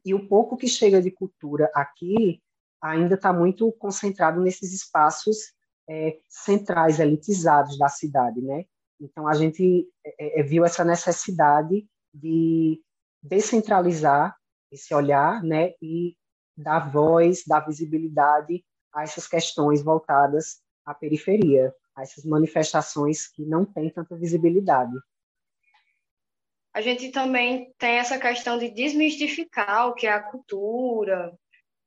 e 0.03 0.13
o 0.13 0.27
pouco 0.27 0.58
que 0.58 0.68
chega 0.68 1.01
de 1.01 1.12
cultura 1.12 1.70
aqui 1.74 2.41
ainda 2.82 3.15
está 3.15 3.32
muito 3.34 3.72
concentrado 3.74 4.41
nesses 4.41 4.74
espaços 4.74 5.53
é, 5.89 6.20
centrais, 6.27 7.00
elitizados 7.00 7.77
da 7.77 7.89
cidade, 7.89 8.41
né? 8.41 8.65
Então, 9.00 9.27
a 9.27 9.34
gente 9.34 9.88
é, 10.06 10.39
é, 10.39 10.44
viu 10.44 10.65
essa 10.65 10.84
necessidade 10.84 11.88
de 12.13 12.82
descentralizar 13.22 14.36
esse 14.72 14.94
olhar 14.94 15.44
né, 15.44 15.74
e 15.82 16.15
dar 16.56 16.91
voz, 16.91 17.44
dar 17.46 17.62
visibilidade 17.62 18.63
a 18.94 19.03
essas 19.03 19.27
questões 19.27 19.82
voltadas 19.84 20.62
à 20.86 20.94
periferia, 20.94 21.74
a 21.96 22.01
essas 22.01 22.25
manifestações 22.25 23.27
que 23.27 23.46
não 23.46 23.65
têm 23.65 23.89
tanta 23.89 24.15
visibilidade. 24.15 24.94
A 26.74 26.82
gente 26.82 27.12
também 27.12 27.74
tem 27.77 27.98
essa 27.98 28.20
questão 28.20 28.58
de 28.58 28.70
desmistificar 28.70 29.88
o 29.88 29.94
que 29.94 30.06
é 30.06 30.12
a 30.12 30.22
cultura, 30.22 31.34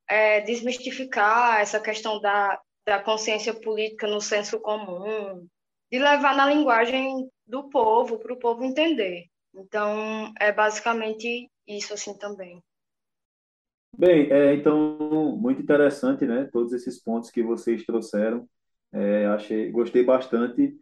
é, 0.09 0.41
desmistificar 0.41 1.61
essa 1.61 1.81
questão 1.81 2.21
da, 2.21 2.61
da 2.85 3.01
consciência 3.01 3.55
política 3.55 4.07
no 4.09 4.21
senso 4.21 4.61
comum, 4.61 5.47
de 5.93 5.99
levar 5.99 6.35
na 6.35 6.47
linguagem 6.47 7.31
do 7.47 7.69
povo, 7.69 8.19
para 8.19 8.33
o 8.33 8.39
povo 8.39 8.65
entender. 8.65 9.27
Então, 9.55 10.33
é 10.41 10.51
basicamente 10.51 11.51
isso 11.69 11.93
assim 11.93 12.17
também. 12.17 12.63
Bem, 13.95 14.33
é, 14.33 14.55
então, 14.55 15.37
muito 15.37 15.61
interessante, 15.61 16.25
né? 16.25 16.49
Todos 16.51 16.73
esses 16.73 16.99
pontos 16.99 17.31
que 17.31 17.43
vocês 17.43 17.85
trouxeram. 17.85 18.49
É, 18.91 19.27
achei, 19.27 19.71
gostei 19.71 20.03
bastante 20.03 20.75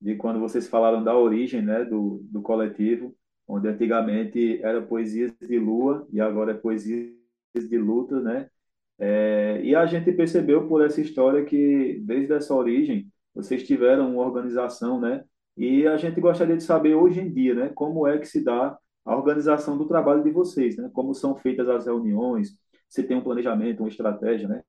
de 0.00 0.16
quando 0.16 0.40
vocês 0.40 0.66
falaram 0.66 1.02
da 1.02 1.16
origem, 1.16 1.62
né, 1.62 1.84
do, 1.84 2.20
do 2.24 2.42
coletivo, 2.42 3.16
onde 3.46 3.68
antigamente 3.68 4.60
era 4.62 4.82
poesias 4.82 5.32
de 5.40 5.58
lua 5.60 6.06
e 6.12 6.20
agora 6.20 6.50
é 6.52 6.54
poesias 6.54 7.14
de 7.54 7.78
luta, 7.78 8.20
né? 8.20 8.50
É, 8.98 9.60
e 9.62 9.76
a 9.76 9.86
gente 9.86 10.10
percebeu 10.10 10.66
por 10.66 10.84
essa 10.84 11.00
história 11.00 11.44
que, 11.44 12.00
desde 12.04 12.32
essa 12.32 12.52
origem, 12.54 13.10
vocês 13.36 13.62
tiveram 13.66 14.14
uma 14.14 14.24
organização, 14.24 14.98
né? 14.98 15.22
E 15.56 15.86
a 15.86 15.96
gente 15.98 16.20
gostaria 16.20 16.56
de 16.56 16.62
saber 16.62 16.94
hoje 16.94 17.20
em 17.20 17.30
dia, 17.30 17.54
né, 17.54 17.70
como 17.74 18.06
é 18.06 18.18
que 18.18 18.26
se 18.26 18.42
dá 18.42 18.76
a 19.04 19.16
organização 19.16 19.76
do 19.76 19.86
trabalho 19.86 20.24
de 20.24 20.30
vocês, 20.30 20.76
né? 20.76 20.90
Como 20.92 21.14
são 21.14 21.36
feitas 21.36 21.68
as 21.68 21.86
reuniões, 21.86 22.58
se 22.88 23.02
tem 23.02 23.16
um 23.16 23.22
planejamento, 23.22 23.80
uma 23.80 23.88
estratégia, 23.88 24.48
né? 24.48 24.62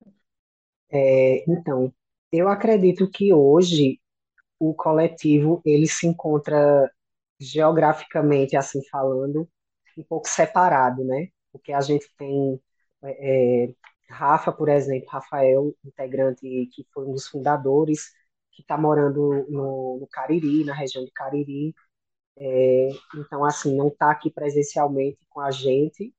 É, 0.92 1.50
então, 1.50 1.92
eu 2.32 2.48
acredito 2.48 3.10
que 3.10 3.34
hoje 3.34 4.00
o 4.60 4.74
coletivo 4.74 5.62
ele 5.66 5.88
se 5.88 6.06
encontra 6.06 6.92
geograficamente, 7.40 8.56
assim 8.56 8.82
falando, 8.92 9.48
um 9.98 10.04
pouco 10.04 10.28
separado, 10.28 11.04
né? 11.04 11.30
Porque 11.52 11.72
a 11.72 11.82
gente 11.82 12.08
tem 12.18 12.60
é, 13.04 13.66
é 13.66 13.74
Rafa, 14.10 14.52
por 14.52 14.70
exemplo, 14.70 15.10
Rafael, 15.10 15.74
integrante 15.84 16.42
que 16.74 16.86
foi 16.94 17.06
um 17.06 17.14
dos 17.14 17.28
fundadores, 17.28 18.12
que 18.58 18.64
está 18.64 18.76
morando 18.76 19.46
no, 19.50 20.00
no, 20.00 20.08
Cariri, 20.12 20.66
na 20.66 20.74
região 20.74 21.06
de 21.06 21.12
Cariri. 21.12 21.76
É, 22.38 22.90
então, 23.16 23.46
assim, 23.46 23.76
não 23.78 23.90
está 23.90 24.12
aqui 24.12 24.32
presencialmente 24.32 25.20
com 25.30 25.40
a 25.42 25.52
gente, 25.52 26.14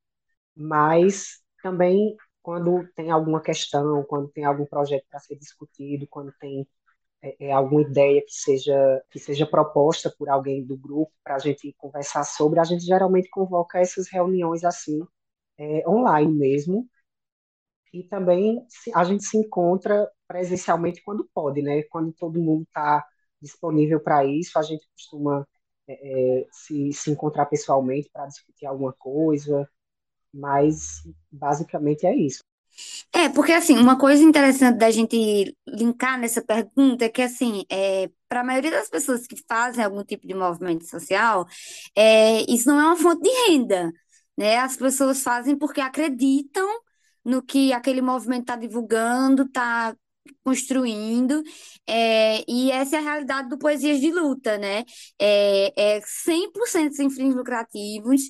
mas 0.56 1.42
também 1.62 2.16
quando 2.42 2.86
tem 2.94 3.10
alguma 3.10 3.40
questão, 3.42 4.04
quando 4.04 4.28
tem 4.30 4.44
algum 4.44 4.66
projeto 4.66 5.04
para 5.10 5.20
ser 5.20 5.36
discutido, 5.36 6.06
quando 6.08 6.32
tem 6.40 6.66
é, 7.22 7.48
é, 7.48 7.52
alguma 7.52 7.82
ideia 7.82 8.22
que 8.22 8.32
seja 8.32 9.02
que 9.10 9.18
seja 9.18 9.46
proposta 9.46 10.14
por 10.18 10.28
alguém 10.28 10.64
do 10.64 10.76
grupo 10.76 11.12
para 11.24 11.36
a 11.36 11.38
gente 11.38 11.74
conversar 11.78 12.24
sobre, 12.24 12.60
a 12.60 12.64
gente 12.64 12.84
geralmente 12.84 13.28
convoca 13.30 13.80
essas 13.80 14.08
reuniões 14.08 14.64
assim 14.64 15.00
é, 15.58 15.88
online 15.88 16.32
mesmo 16.32 16.88
e 17.92 18.04
também 18.04 18.64
a 18.94 19.04
gente 19.04 19.24
se 19.24 19.36
encontra 19.36 20.10
presencialmente 20.26 21.02
quando 21.02 21.28
pode, 21.32 21.62
né? 21.62 21.82
Quando 21.84 22.12
todo 22.12 22.40
mundo 22.40 22.64
está 22.64 23.04
disponível 23.40 24.00
para 24.00 24.24
isso, 24.24 24.58
a 24.58 24.62
gente 24.62 24.86
costuma 24.94 25.46
é, 25.88 26.40
é, 26.40 26.46
se, 26.52 26.92
se 26.92 27.10
encontrar 27.10 27.46
pessoalmente 27.46 28.10
para 28.12 28.26
discutir 28.26 28.66
alguma 28.66 28.92
coisa, 28.92 29.68
mas 30.32 31.02
basicamente 31.30 32.06
é 32.06 32.14
isso. 32.14 32.40
É, 33.12 33.28
porque 33.28 33.52
assim, 33.52 33.76
uma 33.78 33.98
coisa 33.98 34.22
interessante 34.22 34.78
da 34.78 34.90
gente 34.90 35.56
linkar 35.66 36.18
nessa 36.18 36.42
pergunta 36.42 37.04
é 37.04 37.08
que 37.08 37.22
assim, 37.22 37.64
é, 37.70 38.08
para 38.28 38.40
a 38.40 38.44
maioria 38.44 38.70
das 38.70 38.88
pessoas 38.88 39.26
que 39.26 39.36
fazem 39.48 39.82
algum 39.82 40.04
tipo 40.04 40.26
de 40.26 40.34
movimento 40.34 40.84
social, 40.86 41.46
é, 41.96 42.42
isso 42.50 42.68
não 42.68 42.78
é 42.78 42.84
uma 42.84 42.96
fonte 42.96 43.22
de 43.22 43.30
renda, 43.48 43.90
né? 44.36 44.58
As 44.58 44.76
pessoas 44.76 45.22
fazem 45.22 45.56
porque 45.58 45.80
acreditam 45.80 46.68
no 47.24 47.42
que 47.42 47.72
aquele 47.72 48.00
movimento 48.02 48.42
está 48.42 48.56
divulgando, 48.56 49.42
está 49.44 49.94
construindo, 50.44 51.42
é, 51.86 52.44
e 52.48 52.70
essa 52.70 52.96
é 52.96 52.98
a 52.98 53.02
realidade 53.02 53.48
do 53.48 53.58
Poesias 53.58 54.00
de 54.00 54.10
Luta, 54.10 54.58
né? 54.58 54.84
É, 55.18 55.96
é 55.96 56.00
100% 56.00 56.92
sem 56.92 57.10
fins 57.10 57.34
lucrativos, 57.34 58.22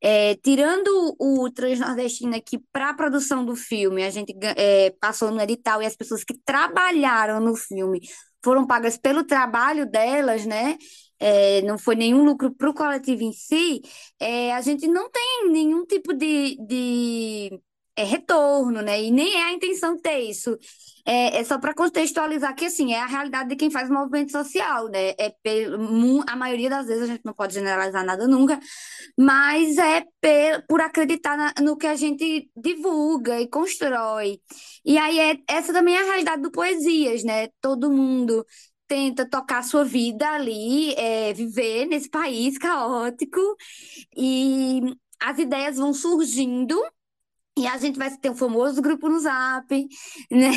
é, 0.00 0.34
tirando 0.36 1.16
o 1.18 1.50
Transnordestino 1.50 2.36
aqui 2.36 2.58
para 2.72 2.90
a 2.90 2.94
produção 2.94 3.44
do 3.44 3.56
filme, 3.56 4.04
a 4.04 4.10
gente 4.10 4.34
é, 4.56 4.90
passou 5.00 5.30
no 5.30 5.40
edital 5.40 5.82
e 5.82 5.86
as 5.86 5.96
pessoas 5.96 6.22
que 6.24 6.34
trabalharam 6.44 7.40
no 7.40 7.56
filme 7.56 8.00
foram 8.44 8.66
pagas 8.66 8.96
pelo 8.96 9.24
trabalho 9.24 9.90
delas, 9.90 10.46
né? 10.46 10.76
É, 11.18 11.62
não 11.62 11.78
foi 11.78 11.96
nenhum 11.96 12.24
lucro 12.24 12.54
para 12.54 12.70
o 12.70 12.74
coletivo 12.74 13.22
em 13.22 13.32
si, 13.32 13.80
é, 14.20 14.52
a 14.54 14.60
gente 14.60 14.86
não 14.86 15.10
tem 15.10 15.50
nenhum 15.50 15.84
tipo 15.86 16.12
de, 16.12 16.56
de 16.66 17.58
é 17.96 18.04
retorno, 18.04 18.82
né? 18.82 19.02
E 19.02 19.10
nem 19.10 19.34
é 19.34 19.44
a 19.44 19.52
intenção 19.52 19.98
ter 19.98 20.20
isso. 20.20 20.56
É, 21.04 21.38
é 21.38 21.44
só 21.44 21.58
para 21.58 21.72
contextualizar 21.72 22.54
que, 22.54 22.66
assim, 22.66 22.92
é 22.92 23.00
a 23.00 23.06
realidade 23.06 23.48
de 23.48 23.56
quem 23.56 23.70
faz 23.70 23.88
movimento 23.88 24.32
social, 24.32 24.88
né? 24.88 25.14
É 25.18 25.32
pelo, 25.42 26.22
a 26.26 26.36
maioria 26.36 26.68
das 26.68 26.86
vezes, 26.86 27.04
a 27.04 27.06
gente 27.06 27.24
não 27.24 27.32
pode 27.32 27.54
generalizar 27.54 28.04
nada 28.04 28.26
nunca, 28.28 28.58
mas 29.18 29.78
é 29.78 30.04
por 30.68 30.80
acreditar 30.80 31.36
na, 31.36 31.54
no 31.62 31.76
que 31.76 31.86
a 31.86 31.96
gente 31.96 32.50
divulga 32.56 33.40
e 33.40 33.48
constrói. 33.48 34.40
E 34.84 34.98
aí, 34.98 35.18
é, 35.18 35.38
essa 35.48 35.72
também 35.72 35.96
é 35.96 36.02
a 36.02 36.04
realidade 36.04 36.42
do 36.42 36.50
Poesias, 36.50 37.24
né? 37.24 37.48
Todo 37.60 37.90
mundo 37.90 38.44
tenta 38.88 39.28
tocar 39.28 39.64
sua 39.64 39.84
vida 39.84 40.28
ali, 40.30 40.94
é, 40.94 41.32
viver 41.32 41.86
nesse 41.86 42.08
país 42.08 42.58
caótico, 42.58 43.40
e 44.16 44.80
as 45.20 45.38
ideias 45.38 45.76
vão 45.76 45.92
surgindo 45.92 46.80
e 47.58 47.66
a 47.66 47.78
gente 47.78 47.98
vai 47.98 48.14
ter 48.16 48.30
um 48.30 48.36
famoso 48.36 48.82
grupo 48.82 49.08
no 49.08 49.18
Zap, 49.18 49.66
né? 50.30 50.50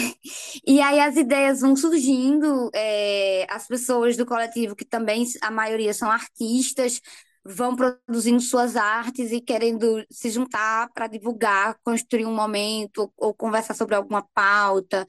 E 0.67 0.81
aí 0.81 0.99
as 0.99 1.15
ideias 1.15 1.61
vão 1.61 1.75
surgindo, 1.75 2.69
é, 2.73 3.47
as 3.49 3.67
pessoas 3.67 4.17
do 4.17 4.25
coletivo, 4.25 4.75
que 4.75 4.85
também 4.85 5.25
a 5.41 5.49
maioria 5.49 5.93
são 5.93 6.11
artistas, 6.11 6.99
vão 7.45 7.75
produzindo 7.75 8.41
suas 8.41 8.75
artes 8.75 9.31
e 9.31 9.39
querendo 9.41 10.05
se 10.11 10.29
juntar 10.29 10.89
para 10.93 11.07
divulgar, 11.07 11.77
construir 11.83 12.25
um 12.25 12.35
momento, 12.35 13.03
ou, 13.03 13.13
ou, 13.29 13.33
conversar 13.33 13.73
sobre 13.75 13.95
alguma 13.95 14.21
pauta, 14.33 15.07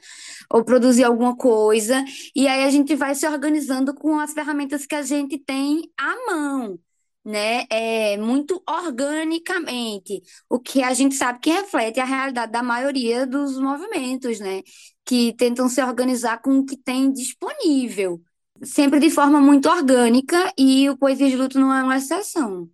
ou 0.51 0.65
produzir 0.65 1.05
alguma 1.05 1.37
coisa. 1.37 2.05
E 2.35 2.47
aí 2.47 2.65
a 2.65 2.71
gente 2.71 2.95
vai 2.95 3.15
se 3.15 3.27
organizando 3.27 3.95
com 3.95 4.19
as 4.19 4.33
ferramentas 4.33 4.87
que 4.87 4.95
a 4.95 5.03
gente 5.03 5.39
tem 5.39 5.83
à 5.99 6.15
mão 6.27 6.79
né, 7.25 7.65
é, 7.71 8.17
muito 8.17 8.63
organicamente, 8.69 10.23
o 10.49 10.59
que 10.59 10.83
a 10.83 10.95
gente 10.95 11.15
sabe 11.15 11.41
que 11.41 11.51
reflete 11.51 12.01
a 12.01 12.05
realidade 12.05 12.53
da 12.53 12.63
maioria 12.63 13.27
dos 13.27 13.59
movimentos, 13.59 14.41
né, 14.41 14.63
que 15.05 15.35
tentam 15.37 15.69
se 15.69 15.83
organizar 15.83 16.41
com 16.41 16.59
o 16.61 16.65
que 16.65 16.77
tem 16.77 17.13
disponível, 17.13 18.21
sempre 18.63 18.99
de 19.01 19.11
forma 19.11 19.41
muito 19.41 19.69
orgânica, 19.69 20.53
e 20.59 20.89
o 20.89 20.97
Poesia 20.97 21.29
de 21.29 21.37
Luto 21.37 21.59
não 21.59 21.75
é 21.75 21.83
uma 21.83 21.97
exceção. 21.97 22.69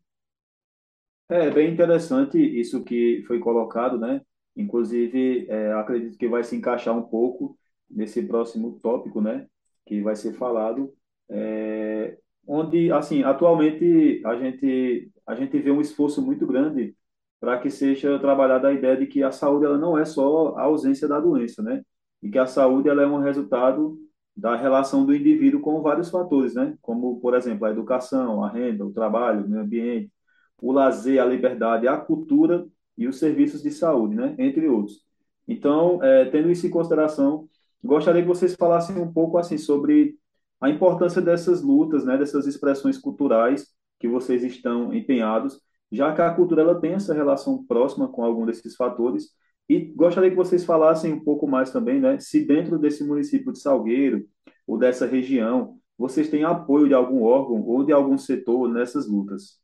É 1.29 1.50
bem 1.50 1.73
interessante 1.73 2.38
isso 2.38 2.85
que 2.85 3.25
foi 3.26 3.41
colocado, 3.41 3.99
né? 3.99 4.21
Inclusive, 4.57 5.47
é, 5.49 5.73
acredito 5.73 6.17
que 6.17 6.29
vai 6.29 6.45
se 6.45 6.55
encaixar 6.55 6.97
um 6.97 7.03
pouco 7.03 7.59
nesse 7.91 8.23
próximo 8.23 8.79
tópico, 8.81 9.21
né? 9.21 9.47
Que 9.85 10.00
vai 10.03 10.15
ser 10.15 10.35
falado. 10.35 10.95
É, 11.29 12.17
onde, 12.47 12.91
assim, 12.93 13.23
atualmente 13.23 14.23
a 14.25 14.37
gente, 14.37 15.11
a 15.26 15.35
gente 15.35 15.59
vê 15.59 15.71
um 15.71 15.81
esforço 15.81 16.23
muito 16.23 16.47
grande 16.47 16.95
para 17.41 17.59
que 17.59 17.71
seja 17.71 18.19
trabalhada 18.19 18.69
a 18.69 18.73
ideia 18.73 18.97
de 18.97 19.07
que 19.07 19.23
a 19.23 19.33
saúde 19.33 19.67
ela 19.67 19.79
não 19.79 19.99
é 19.99 20.05
só 20.05 20.57
a 20.57 20.62
ausência 20.62 21.07
da 21.09 21.21
doença, 21.21 21.62
né? 21.62 21.83
E 22.23 22.31
que 22.31 22.38
a 22.38 22.47
saúde 22.47 22.88
ela 22.88 23.03
é 23.03 23.07
um 23.07 23.21
resultado 23.21 23.99
da 24.37 24.57
relação 24.57 25.05
do 25.05 25.15
indivíduo 25.15 25.61
com 25.61 25.81
vários 25.83 26.11
fatores, 26.11 26.55
né? 26.55 26.76
Como, 26.83 27.21
por 27.21 27.35
exemplo, 27.35 27.67
a 27.67 27.71
educação, 27.71 28.45
a 28.45 28.50
renda, 28.50 28.85
o 28.85 28.93
trabalho, 28.93 29.45
o 29.45 29.49
meio 29.49 29.62
ambiente, 29.62 30.12
o 30.61 30.73
lazer, 30.73 31.21
a 31.21 31.25
liberdade, 31.25 31.88
a 31.88 31.97
cultura 31.97 32.67
e 32.97 33.07
os 33.07 33.19
serviços 33.19 33.62
de 33.62 33.71
saúde, 33.71 34.15
né? 34.15 34.35
Entre 34.38 34.69
outros. 34.69 35.05
Então, 35.49 36.03
é, 36.03 36.25
tendo 36.26 36.50
isso 36.50 36.67
em 36.67 36.71
consideração, 36.71 37.49
gostaria 37.85 38.23
que 38.23 38.29
vocês 38.29 38.55
falassem 38.55 39.00
um 39.00 39.12
pouco 39.12 39.38
assim 39.38 39.59
sobre 39.59 40.17
a 40.61 40.71
importância 40.71 41.21
dessas 41.21 41.63
lutas, 41.63 42.05
né, 42.05 42.17
dessas 42.17 42.47
expressões 42.47 42.99
culturais 42.99 43.67
que 43.99 44.09
vocês 44.09 44.43
estão 44.45 44.93
empenhados, 44.95 45.61
já 45.91 46.13
que 46.15 46.21
a 46.21 46.35
cultura 46.35 46.63
ela 46.63 46.81
tem 46.81 46.95
essa 46.95 47.15
relação 47.15 47.65
próxima 47.65 48.09
com 48.09 48.25
algum 48.25 48.45
desses 48.45 48.75
fatores. 48.75 49.29
E 49.69 49.79
gostaria 49.95 50.31
que 50.31 50.37
vocês 50.37 50.65
falassem 50.65 51.13
um 51.13 51.23
pouco 51.23 51.47
mais 51.47 51.71
também, 51.71 52.01
né, 52.01 52.19
se 52.19 52.45
dentro 52.45 52.79
desse 52.79 53.05
município 53.05 53.53
de 53.53 53.61
Salgueiro 53.61 54.27
ou 54.67 54.79
dessa 54.79 55.07
região, 55.07 55.79
vocês 55.99 56.29
têm 56.29 56.45
apoio 56.45 56.89
de 56.89 56.95
algum 56.95 57.23
órgão 57.23 57.63
ou 57.63 57.85
de 57.85 57.93
algum 57.93 58.19
setor 58.19 58.69
nessas 58.69 59.09
lutas. 59.09 59.61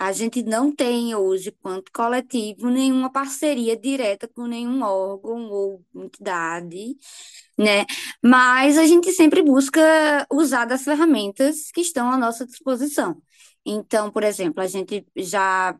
A 0.00 0.12
gente 0.12 0.42
não 0.42 0.74
tem 0.74 1.14
hoje, 1.14 1.52
quanto 1.62 1.92
coletivo, 1.92 2.70
nenhuma 2.70 3.12
parceria 3.12 3.76
direta 3.76 4.26
com 4.26 4.46
nenhum 4.46 4.82
órgão 4.82 5.50
ou 5.50 5.84
entidade, 5.94 6.96
né? 7.58 7.84
Mas 8.24 8.78
a 8.78 8.86
gente 8.86 9.12
sempre 9.12 9.42
busca 9.42 10.26
usar 10.32 10.64
das 10.64 10.84
ferramentas 10.84 11.70
que 11.72 11.82
estão 11.82 12.10
à 12.10 12.16
nossa 12.16 12.46
disposição. 12.46 13.22
Então, 13.64 14.10
por 14.10 14.22
exemplo, 14.24 14.62
a 14.62 14.66
gente 14.66 15.06
já 15.16 15.78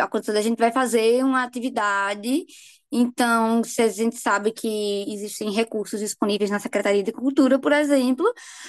aconteceu, 0.00 0.36
a 0.38 0.42
gente 0.42 0.58
vai 0.58 0.72
fazer 0.72 1.24
uma 1.24 1.42
atividade 1.42 2.46
então, 2.90 3.64
se 3.64 3.82
a 3.82 3.88
gente 3.88 4.16
sabe 4.16 4.52
que 4.52 5.04
existem 5.12 5.50
recursos 5.50 6.00
disponíveis 6.00 6.50
na 6.50 6.60
Secretaria 6.60 7.02
de 7.02 7.12
Cultura, 7.12 7.58
por 7.58 7.72
exemplo, 7.72 8.24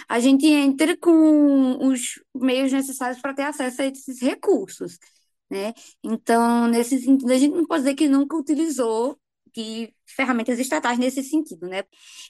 a 0.09 0.19
gente 0.19 0.45
entra 0.47 0.97
com 0.97 1.87
os 1.87 2.21
meios 2.35 2.71
necessários 2.71 3.21
para 3.21 3.33
ter 3.33 3.43
acesso 3.43 3.81
a 3.81 3.85
esses 3.85 4.19
recursos, 4.21 4.97
né? 5.49 5.73
Então, 6.03 6.67
nesse 6.67 6.99
sentido, 6.99 7.31
a 7.31 7.37
gente 7.37 7.55
não 7.55 7.65
pode 7.65 7.83
dizer 7.83 7.95
que 7.95 8.07
nunca 8.09 8.35
utilizou 8.35 9.19
de 9.55 9.93
ferramentas 10.05 10.59
estatais 10.59 10.97
nesse 10.99 11.23
sentido, 11.23 11.67
né? 11.67 11.83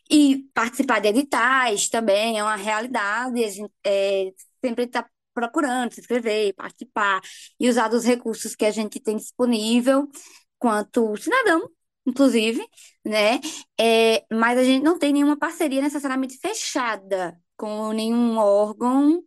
E 0.09 0.45
participar 0.53 0.99
de 0.99 1.09
editais 1.09 1.89
também 1.89 2.37
é 2.39 2.43
uma 2.43 2.55
realidade, 2.55 3.43
a 3.43 3.49
gente 3.49 3.71
é, 3.85 4.31
sempre 4.63 4.85
está 4.85 5.07
procurando 5.33 5.93
se 5.93 6.01
inscrever, 6.01 6.53
participar 6.55 7.21
e 7.59 7.69
usar 7.69 7.87
dos 7.89 8.03
recursos 8.05 8.55
que 8.55 8.65
a 8.65 8.71
gente 8.71 8.99
tem 8.99 9.15
disponível 9.17 10.09
quanto 10.59 11.15
cidadão 11.17 11.69
inclusive, 12.07 12.65
né? 13.05 13.39
É, 13.79 14.25
mas 14.31 14.57
a 14.57 14.63
gente 14.63 14.83
não 14.83 14.97
tem 14.97 15.13
nenhuma 15.13 15.37
parceria 15.37 15.81
necessariamente 15.81 16.37
fechada 16.39 17.39
com 17.57 17.91
nenhum 17.91 18.37
órgão 18.37 19.23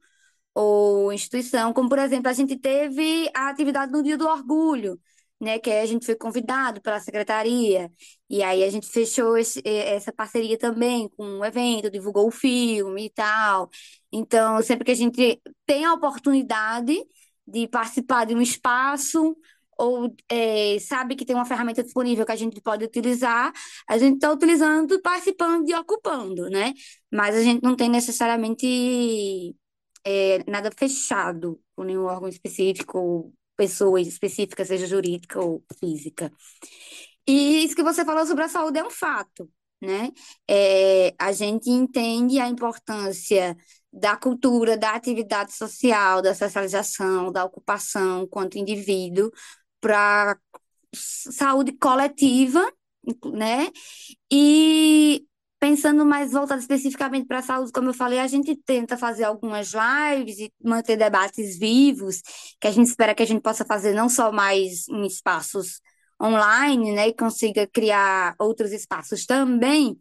ou 0.54 1.12
instituição, 1.12 1.72
como 1.72 1.88
por 1.88 1.98
exemplo, 1.98 2.28
a 2.28 2.32
gente 2.32 2.56
teve 2.58 3.30
a 3.34 3.50
atividade 3.50 3.92
no 3.92 4.02
Dia 4.02 4.18
do 4.18 4.26
Orgulho, 4.28 5.00
né, 5.40 5.58
que 5.58 5.70
a 5.70 5.86
gente 5.86 6.04
foi 6.06 6.14
convidado 6.16 6.82
pela 6.82 7.00
secretaria, 7.00 7.90
e 8.28 8.42
aí 8.42 8.62
a 8.64 8.70
gente 8.70 8.88
fechou 8.88 9.38
esse, 9.38 9.62
essa 9.64 10.12
parceria 10.12 10.58
também 10.58 11.08
com 11.16 11.24
um 11.24 11.44
evento, 11.44 11.90
divulgou 11.90 12.28
o 12.28 12.30
filme 12.30 13.06
e 13.06 13.10
tal. 13.10 13.70
Então, 14.12 14.62
sempre 14.62 14.84
que 14.84 14.90
a 14.92 14.94
gente 14.94 15.40
tem 15.66 15.84
a 15.84 15.94
oportunidade 15.94 16.96
de 17.46 17.66
participar 17.68 18.26
de 18.26 18.34
um 18.34 18.40
espaço, 18.42 19.36
ou 19.80 20.14
é, 20.28 20.78
sabe 20.78 21.16
que 21.16 21.24
tem 21.24 21.34
uma 21.34 21.46
ferramenta 21.46 21.82
disponível 21.82 22.26
que 22.26 22.32
a 22.32 22.36
gente 22.36 22.60
pode 22.60 22.84
utilizar, 22.84 23.50
a 23.88 23.96
gente 23.96 24.16
está 24.16 24.30
utilizando, 24.30 25.00
participando 25.00 25.68
e 25.70 25.74
ocupando, 25.74 26.50
né? 26.50 26.74
Mas 27.10 27.34
a 27.34 27.42
gente 27.42 27.62
não 27.62 27.74
tem 27.74 27.88
necessariamente 27.88 29.56
é, 30.04 30.44
nada 30.50 30.70
fechado 30.76 31.58
com 31.74 31.84
nenhum 31.84 32.04
órgão 32.04 32.28
específico, 32.28 33.32
pessoa 33.56 34.00
específica, 34.00 34.64
seja 34.66 34.86
jurídica 34.86 35.40
ou 35.40 35.64
física. 35.78 36.30
E 37.26 37.64
isso 37.64 37.74
que 37.74 37.82
você 37.82 38.04
falou 38.04 38.26
sobre 38.26 38.44
a 38.44 38.48
saúde 38.48 38.78
é 38.78 38.84
um 38.84 38.90
fato, 38.90 39.48
né? 39.80 40.10
É, 40.48 41.14
a 41.18 41.32
gente 41.32 41.70
entende 41.70 42.38
a 42.38 42.48
importância 42.48 43.56
da 43.92 44.16
cultura, 44.16 44.76
da 44.76 44.94
atividade 44.94 45.52
social, 45.54 46.22
da 46.22 46.34
socialização, 46.34 47.32
da 47.32 47.44
ocupação 47.44 48.26
quanto 48.26 48.58
indivíduo 48.58 49.30
para 49.80 50.38
saúde 50.94 51.72
coletiva, 51.72 52.60
né? 53.32 53.68
E 54.30 55.24
Pensando 55.60 56.06
mais 56.06 56.32
voltado 56.32 56.58
especificamente 56.58 57.26
para 57.26 57.40
a 57.40 57.42
saúde, 57.42 57.70
como 57.70 57.90
eu 57.90 57.94
falei, 57.94 58.18
a 58.18 58.26
gente 58.26 58.56
tenta 58.56 58.96
fazer 58.96 59.24
algumas 59.24 59.72
lives 59.74 60.38
e 60.38 60.50
manter 60.64 60.96
debates 60.96 61.58
vivos, 61.58 62.22
que 62.58 62.66
a 62.66 62.70
gente 62.70 62.86
espera 62.86 63.14
que 63.14 63.22
a 63.22 63.26
gente 63.26 63.42
possa 63.42 63.62
fazer 63.62 63.92
não 63.92 64.08
só 64.08 64.32
mais 64.32 64.88
em 64.88 65.06
espaços 65.06 65.82
online, 66.20 66.92
né, 66.92 67.08
e 67.08 67.14
consiga 67.14 67.66
criar 67.66 68.34
outros 68.38 68.72
espaços 68.72 69.26
também, 69.26 69.98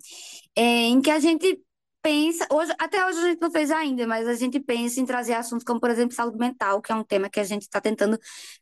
é, 0.56 0.62
em 0.62 1.02
que 1.02 1.12
a 1.12 1.20
gente 1.20 1.62
pensa, 2.10 2.48
hoje, 2.52 2.74
até 2.80 3.06
hoje 3.06 3.20
a 3.20 3.22
gente 3.22 3.40
não 3.40 3.52
fez 3.52 3.70
ainda, 3.70 4.08
mas 4.08 4.28
a 4.28 4.34
gente 4.34 4.60
pensa 4.60 5.00
em 5.00 5.06
trazer 5.06 5.34
assuntos 5.34 5.64
como, 5.64 5.80
por 5.80 5.92
exemplo, 5.92 6.16
saúde 6.16 6.40
mental, 6.40 6.82
que 6.82 6.92
é 6.92 6.96
um 6.96 7.04
tema 7.04 7.30
que 7.30 7.40
a 7.40 7.44
gente 7.44 7.62
está 7.62 7.80
tentando 7.80 8.18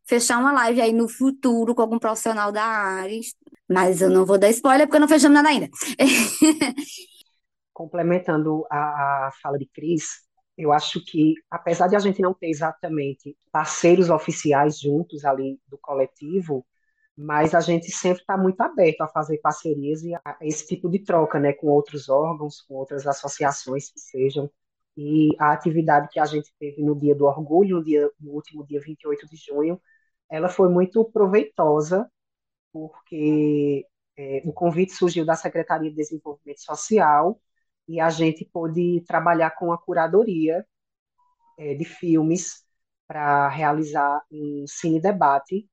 fechar 0.06 0.38
uma 0.38 0.51
live 0.51 0.82
aí 0.82 0.92
no 0.92 1.08
futuro 1.08 1.74
com 1.74 1.82
algum 1.82 1.98
profissional 1.98 2.51
da 2.51 2.63
área, 2.63 3.22
mas 3.70 4.01
eu 4.01 4.10
não 4.10 4.25
vou 4.25 4.38
dar 4.38 4.50
spoiler 4.50 4.86
porque 4.86 5.00
não 5.00 5.08
fechamos 5.08 5.34
nada 5.34 5.48
ainda. 5.48 5.70
Complementando 7.72 8.66
a, 8.70 9.27
a 9.27 9.32
fala 9.42 9.58
de 9.58 9.66
Cris, 9.68 10.27
eu 10.58 10.74
acho 10.74 11.01
que, 11.06 11.36
apesar 11.50 11.88
de 11.88 11.96
a 11.96 12.00
gente 12.00 12.22
não 12.22 12.34
ter 12.34 12.50
exatamente 12.50 13.38
parceiros 13.50 14.10
oficiais 14.10 14.77
juntos 14.77 15.24
ali 15.24 15.58
do 15.70 15.77
coletivo, 15.77 16.66
mas 17.17 17.55
a 17.55 17.62
gente 17.62 17.91
sempre 17.91 18.21
está 18.21 18.38
muito 18.38 18.62
aberto 18.62 19.01
a 19.01 19.07
fazer 19.07 19.39
parcerias 19.39 20.03
e 20.03 20.13
a 20.15 20.38
esse 20.41 20.67
tipo 20.67 20.89
de 20.89 21.00
troca, 21.00 21.39
né, 21.39 21.53
com 21.53 21.67
outros 21.67 22.09
órgãos, 22.09 22.62
com 22.62 22.75
outras 22.75 23.07
associações 23.07 23.89
que 23.91 24.00
sejam. 24.00 24.50
E 24.95 25.29
a 25.39 25.51
atividade 25.53 26.09
que 26.12 26.19
a 26.19 26.25
gente 26.25 26.51
teve 26.59 26.83
no 26.83 26.95
Dia 26.95 27.15
do 27.15 27.25
Orgulho, 27.25 27.77
no, 27.77 27.83
dia, 27.83 28.09
no 28.19 28.31
último 28.33 28.65
dia 28.65 28.79
28 28.79 29.27
de 29.27 29.36
junho, 29.38 29.81
ela 30.29 30.50
foi 30.50 30.69
muito 30.69 31.03
proveitosa, 31.05 32.09
porque 32.71 33.86
é, 34.17 34.41
o 34.45 34.53
convite 34.53 34.93
surgiu 34.93 35.25
da 35.25 35.36
Secretaria 35.36 35.89
de 35.89 35.95
Desenvolvimento 35.95 36.62
Social 36.62 37.39
e 37.88 38.00
a 38.00 38.09
gente 38.09 38.45
pôde 38.45 39.03
trabalhar 39.07 39.51
com 39.51 39.71
a 39.74 39.77
curadoria 39.77 40.65
é, 41.57 41.74
de 41.75 41.86
filmes 41.86 42.63
para 43.08 43.47
realizar 43.49 44.23
um 44.32 44.65
cine-debate 44.67 45.67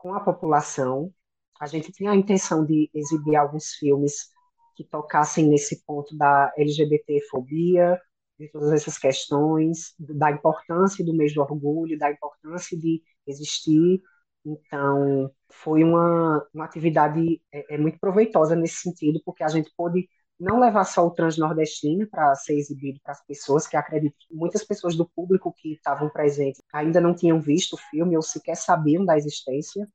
com 0.00 0.14
a 0.14 0.20
população. 0.20 1.12
A 1.60 1.66
gente 1.66 1.92
tinha 1.92 2.10
a 2.10 2.16
intenção 2.16 2.64
de 2.64 2.90
exibir 2.94 3.36
alguns 3.36 3.74
filmes 3.74 4.30
que 4.74 4.84
tocassem 4.84 5.46
nesse 5.48 5.84
ponto 5.84 6.16
da 6.16 6.52
LGBTfobia, 6.56 8.00
de 8.38 8.48
todas 8.48 8.72
essas 8.72 8.96
questões, 8.98 9.94
da 9.98 10.30
importância 10.30 11.04
do 11.04 11.14
mês 11.14 11.34
do 11.34 11.42
orgulho, 11.42 11.98
da 11.98 12.10
importância 12.10 12.78
de 12.78 13.02
existir. 13.26 14.00
Então, 14.44 15.30
foi 15.50 15.84
uma, 15.84 16.46
uma 16.54 16.64
atividade 16.64 17.42
é, 17.52 17.74
é 17.74 17.78
muito 17.78 17.98
proveitosa 18.00 18.56
nesse 18.56 18.76
sentido, 18.76 19.20
porque 19.24 19.44
a 19.44 19.48
gente 19.48 19.70
pôde 19.76 20.08
não 20.40 20.58
levar 20.58 20.84
só 20.84 21.06
o 21.06 21.10
transnordestino 21.10 22.08
para 22.08 22.34
ser 22.34 22.54
exibido 22.58 22.98
para 23.02 23.12
as 23.12 23.24
pessoas, 23.26 23.66
que 23.66 23.76
acredito 23.76 24.16
que 24.18 24.34
muitas 24.34 24.64
pessoas 24.64 24.96
do 24.96 25.08
público 25.08 25.52
que 25.52 25.74
estavam 25.74 26.08
presentes 26.08 26.62
ainda 26.72 27.00
não 27.00 27.14
tinham 27.14 27.40
visto 27.40 27.74
o 27.74 27.76
filme 27.76 28.16
ou 28.16 28.22
sequer 28.22 28.56
sabiam 28.56 29.04
da 29.04 29.18
existência, 29.18 29.86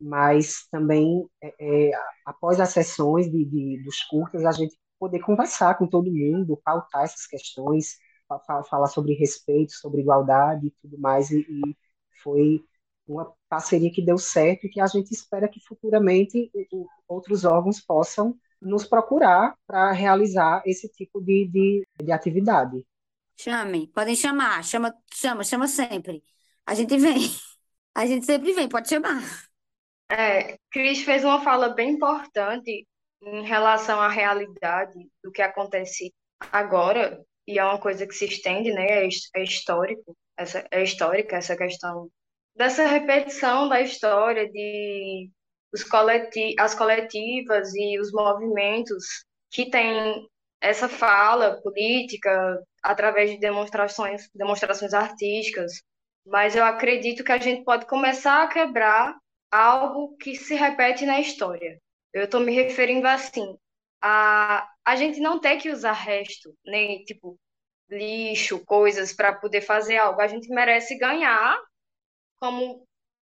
mas 0.00 0.66
também, 0.70 1.28
é, 1.42 1.90
é, 1.90 1.92
após 2.24 2.60
as 2.60 2.70
sessões 2.70 3.30
de, 3.30 3.44
de, 3.44 3.82
dos 3.84 4.02
curtas, 4.04 4.44
a 4.44 4.52
gente 4.52 4.76
poder 4.98 5.20
conversar 5.20 5.76
com 5.78 5.86
todo 5.86 6.12
mundo, 6.12 6.60
pautar 6.64 7.04
essas 7.04 7.26
questões, 7.26 7.98
falar 8.68 8.88
sobre 8.88 9.14
respeito, 9.14 9.72
sobre 9.72 10.00
igualdade 10.02 10.66
e 10.68 10.70
tudo 10.82 10.98
mais, 10.98 11.30
e, 11.30 11.40
e 11.40 11.76
foi 12.22 12.64
uma 13.06 13.32
parceria 13.48 13.90
que 13.90 14.04
deu 14.04 14.18
certo 14.18 14.66
e 14.66 14.70
que 14.70 14.80
a 14.80 14.86
gente 14.86 15.12
espera 15.12 15.48
que 15.48 15.60
futuramente 15.60 16.50
outros 17.08 17.44
órgãos 17.44 17.80
possam 17.80 18.36
nos 18.60 18.86
procurar 18.86 19.54
para 19.66 19.92
realizar 19.92 20.62
esse 20.64 20.88
tipo 20.88 21.20
de, 21.20 21.46
de, 21.46 21.86
de 22.02 22.12
atividade. 22.12 22.84
Chamem, 23.36 23.86
podem 23.86 24.16
chamar, 24.16 24.64
chama, 24.64 24.94
chama, 25.12 25.44
chama 25.44 25.68
sempre. 25.68 26.22
A 26.66 26.74
gente 26.74 26.96
vem, 26.98 27.18
a 27.94 28.06
gente 28.06 28.26
sempre 28.26 28.52
vem, 28.52 28.68
pode 28.68 28.88
chamar. 28.88 29.22
É, 30.10 30.56
Cris 30.70 31.02
fez 31.02 31.24
uma 31.24 31.42
fala 31.42 31.68
bem 31.68 31.90
importante 31.90 32.86
em 33.22 33.44
relação 33.44 34.00
à 34.00 34.08
realidade 34.08 34.98
do 35.22 35.30
que 35.30 35.42
acontece 35.42 36.12
agora, 36.52 37.22
e 37.46 37.58
é 37.58 37.64
uma 37.64 37.80
coisa 37.80 38.06
que 38.06 38.14
se 38.14 38.26
estende, 38.26 38.72
né? 38.72 39.04
É, 39.04 39.08
é 39.36 39.42
histórico, 39.42 40.16
essa, 40.36 40.66
é 40.70 40.82
histórica 40.82 41.36
essa 41.36 41.56
questão 41.56 42.10
dessa 42.54 42.86
repetição 42.86 43.68
da 43.68 43.80
história 43.80 44.50
de 44.50 45.30
os 45.72 45.84
coleti 45.84 46.54
as 46.58 46.74
coletivas 46.74 47.74
e 47.74 47.98
os 47.98 48.12
movimentos 48.12 49.24
que 49.50 49.70
têm 49.70 50.26
essa 50.60 50.88
fala 50.88 51.60
política 51.62 52.60
através 52.82 53.30
de 53.30 53.38
demonstrações, 53.38 54.28
demonstrações 54.34 54.92
artísticas, 54.92 55.72
mas 56.26 56.56
eu 56.56 56.64
acredito 56.64 57.24
que 57.24 57.32
a 57.32 57.38
gente 57.38 57.64
pode 57.64 57.86
começar 57.86 58.42
a 58.42 58.48
quebrar 58.48 59.16
algo 59.50 60.16
que 60.16 60.36
se 60.36 60.54
repete 60.54 61.06
na 61.06 61.20
história. 61.20 61.78
Eu 62.12 62.24
estou 62.24 62.40
me 62.40 62.52
referindo 62.52 63.06
assim, 63.06 63.56
a, 64.02 64.68
a 64.84 64.96
gente 64.96 65.20
não 65.20 65.40
ter 65.40 65.56
que 65.58 65.70
usar 65.70 65.92
resto, 65.92 66.54
nem 66.64 67.02
tipo 67.04 67.38
lixo, 67.90 68.64
coisas 68.64 69.12
para 69.14 69.34
poder 69.34 69.62
fazer 69.62 69.96
algo. 69.96 70.20
A 70.20 70.26
gente 70.26 70.48
merece 70.48 70.98
ganhar, 70.98 71.58
como 72.38 72.86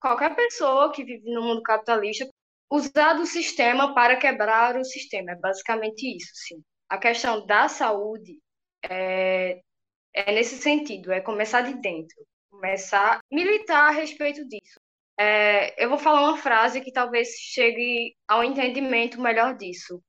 qualquer 0.01 0.35
pessoa 0.35 0.91
que 0.91 1.03
vive 1.03 1.31
no 1.31 1.43
mundo 1.43 1.61
capitalista, 1.61 2.27
usar 2.69 3.13
do 3.13 3.25
sistema 3.25 3.93
para 3.93 4.17
quebrar 4.17 4.75
o 4.77 4.83
sistema. 4.83 5.31
É 5.31 5.35
basicamente 5.35 6.17
isso, 6.17 6.31
sim. 6.33 6.63
A 6.89 6.97
questão 6.97 7.45
da 7.45 7.67
saúde 7.69 8.39
é, 8.83 9.61
é 10.13 10.31
nesse 10.33 10.57
sentido, 10.57 11.11
é 11.11 11.21
começar 11.21 11.61
de 11.61 11.79
dentro, 11.81 12.15
começar 12.49 13.17
a 13.17 13.19
militar 13.31 13.89
a 13.89 13.91
respeito 13.91 14.45
disso. 14.47 14.79
É, 15.17 15.83
eu 15.83 15.89
vou 15.89 15.99
falar 15.99 16.21
uma 16.21 16.37
frase 16.37 16.81
que 16.81 16.91
talvez 16.91 17.29
chegue 17.37 18.15
ao 18.27 18.43
entendimento 18.43 19.21
melhor 19.21 19.55
disso. 19.55 20.01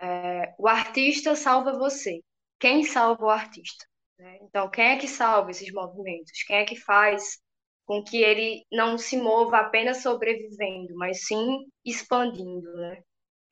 É, 0.00 0.54
o 0.58 0.68
artista 0.68 1.34
salva 1.34 1.76
você. 1.76 2.20
Quem 2.58 2.84
salva 2.84 3.24
o 3.24 3.30
artista? 3.30 3.84
Né? 4.18 4.38
Então, 4.42 4.70
quem 4.70 4.84
é 4.84 4.96
que 4.96 5.08
salva 5.08 5.50
esses 5.50 5.72
movimentos? 5.72 6.42
Quem 6.46 6.56
é 6.56 6.64
que 6.64 6.76
faz 6.76 7.40
com 7.90 8.04
que 8.04 8.18
ele 8.18 8.64
não 8.70 8.96
se 8.96 9.16
mova 9.16 9.56
apenas 9.56 10.00
sobrevivendo, 10.00 10.94
mas 10.94 11.26
sim 11.26 11.66
expandindo, 11.84 12.72
né? 12.76 13.02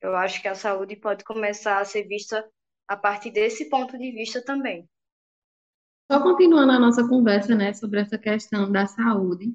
Eu 0.00 0.14
acho 0.14 0.40
que 0.40 0.46
a 0.46 0.54
saúde 0.54 0.94
pode 0.94 1.24
começar 1.24 1.80
a 1.80 1.84
ser 1.84 2.04
vista 2.06 2.48
a 2.86 2.96
partir 2.96 3.32
desse 3.32 3.68
ponto 3.68 3.98
de 3.98 4.12
vista 4.12 4.40
também. 4.40 4.88
Só 6.08 6.22
continuando 6.22 6.70
a 6.70 6.78
nossa 6.78 7.08
conversa, 7.08 7.52
né, 7.56 7.74
sobre 7.74 7.98
essa 7.98 8.16
questão 8.16 8.70
da 8.70 8.86
saúde, 8.86 9.52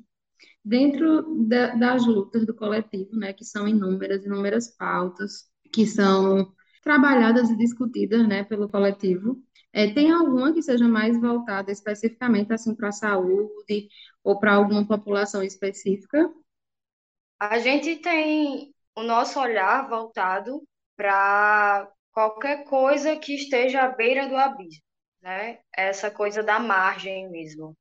dentro 0.65 1.33
da, 1.47 1.73
das 1.75 2.05
lutas 2.05 2.45
do 2.45 2.53
coletivo, 2.53 3.15
né, 3.15 3.31
que 3.31 3.45
são 3.45 3.65
inúmeras, 3.65 4.25
inúmeras 4.25 4.67
pautas 4.75 5.49
que 5.71 5.87
são 5.87 6.53
trabalhadas 6.83 7.49
e 7.49 7.55
discutidas, 7.55 8.27
né, 8.27 8.43
pelo 8.43 8.69
coletivo. 8.69 9.41
É, 9.71 9.91
tem 9.91 10.11
alguma 10.11 10.53
que 10.53 10.61
seja 10.61 10.87
mais 10.87 11.19
voltada 11.19 11.71
especificamente 11.71 12.53
assim 12.53 12.75
para 12.75 12.89
a 12.89 12.91
saúde 12.91 13.87
ou 14.23 14.39
para 14.39 14.53
alguma 14.53 14.85
população 14.85 15.41
específica? 15.41 16.29
A 17.39 17.57
gente 17.57 17.95
tem 17.95 18.71
o 18.95 19.01
nosso 19.01 19.39
olhar 19.39 19.87
voltado 19.89 20.61
para 20.95 21.89
qualquer 22.11 22.65
coisa 22.65 23.15
que 23.17 23.33
esteja 23.33 23.81
à 23.83 23.89
beira 23.89 24.27
do 24.27 24.37
abismo, 24.37 24.83
né? 25.21 25.59
Essa 25.75 26.11
coisa 26.11 26.43
da 26.43 26.59
margem 26.59 27.29
mesmo. 27.31 27.75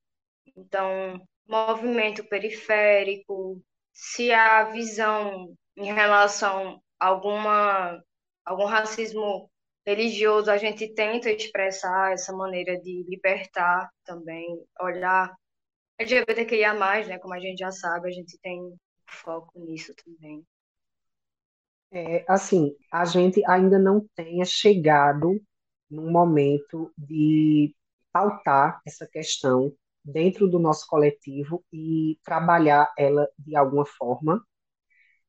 Então, 0.56 1.20
movimento 1.46 2.24
periférico, 2.24 3.60
se 3.92 4.32
a 4.32 4.64
visão 4.64 5.54
em 5.76 5.92
relação 5.92 6.80
a 6.98 7.08
alguma 7.08 8.02
algum 8.44 8.64
racismo 8.64 9.50
religioso, 9.86 10.50
a 10.50 10.56
gente 10.56 10.94
tenta 10.94 11.30
expressar 11.30 12.12
essa 12.12 12.32
maneira 12.32 12.80
de 12.80 13.04
libertar 13.08 13.90
também, 14.04 14.64
olhar 14.80 15.34
LGBTQIA+, 15.98 16.74
né, 17.06 17.18
como 17.18 17.34
a 17.34 17.40
gente 17.40 17.58
já 17.58 17.70
sabe, 17.70 18.08
a 18.08 18.12
gente 18.12 18.38
tem 18.40 18.74
foco 19.06 19.58
nisso 19.58 19.92
também. 20.04 20.44
É, 21.90 22.24
assim, 22.26 22.74
a 22.90 23.04
gente 23.04 23.42
ainda 23.46 23.78
não 23.78 24.06
tenha 24.14 24.44
chegado 24.44 25.40
num 25.90 26.10
momento 26.10 26.90
de 26.96 27.74
pautar 28.10 28.80
essa 28.86 29.06
questão 29.06 29.72
dentro 30.04 30.48
do 30.48 30.58
nosso 30.58 30.86
coletivo 30.86 31.62
e 31.72 32.18
trabalhar 32.24 32.92
ela 32.98 33.28
de 33.38 33.54
alguma 33.54 33.84
forma, 33.84 34.42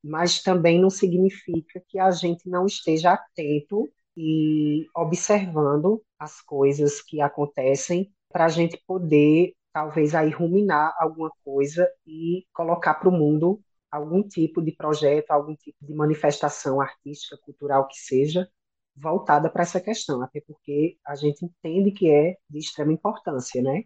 mas 0.04 0.42
também 0.42 0.80
não 0.80 0.90
significa 0.90 1.82
que 1.88 2.00
a 2.00 2.12
gente 2.12 2.50
não 2.50 2.66
esteja 2.66 3.14
atento 3.14 3.90
e 4.16 4.88
observando 4.96 6.04
as 6.20 6.42
coisas 6.42 7.02
que 7.02 7.22
acontecem 7.22 8.12
para 8.30 8.46
a 8.46 8.50
gente 8.50 8.82
poder 8.86 9.54
talvez 9.72 10.14
aí 10.14 10.30
ruminar 10.30 10.94
alguma 11.00 11.32
coisa 11.44 11.90
e 12.06 12.46
colocar 12.54 12.94
para 12.96 13.10
o 13.10 13.12
mundo 13.12 13.60
algum 13.92 14.22
tipo 14.24 14.62
de 14.62 14.72
projeto, 14.72 15.32
algum 15.32 15.56
tipo 15.56 15.78
de 15.82 15.94
manifestação 15.94 16.82
artística, 16.82 17.38
cultural 17.38 17.88
que 17.88 17.98
seja, 17.98 18.48
voltada 18.96 19.50
para 19.50 19.64
essa 19.64 19.82
questão, 19.82 20.22
até 20.22 20.42
porque 20.42 20.98
a 21.06 21.16
gente 21.16 21.46
entende 21.46 21.92
que 21.92 22.10
é 22.10 22.36
de 22.50 22.60
extrema 22.60 22.94
importância, 22.94 23.62
né? 23.62 23.84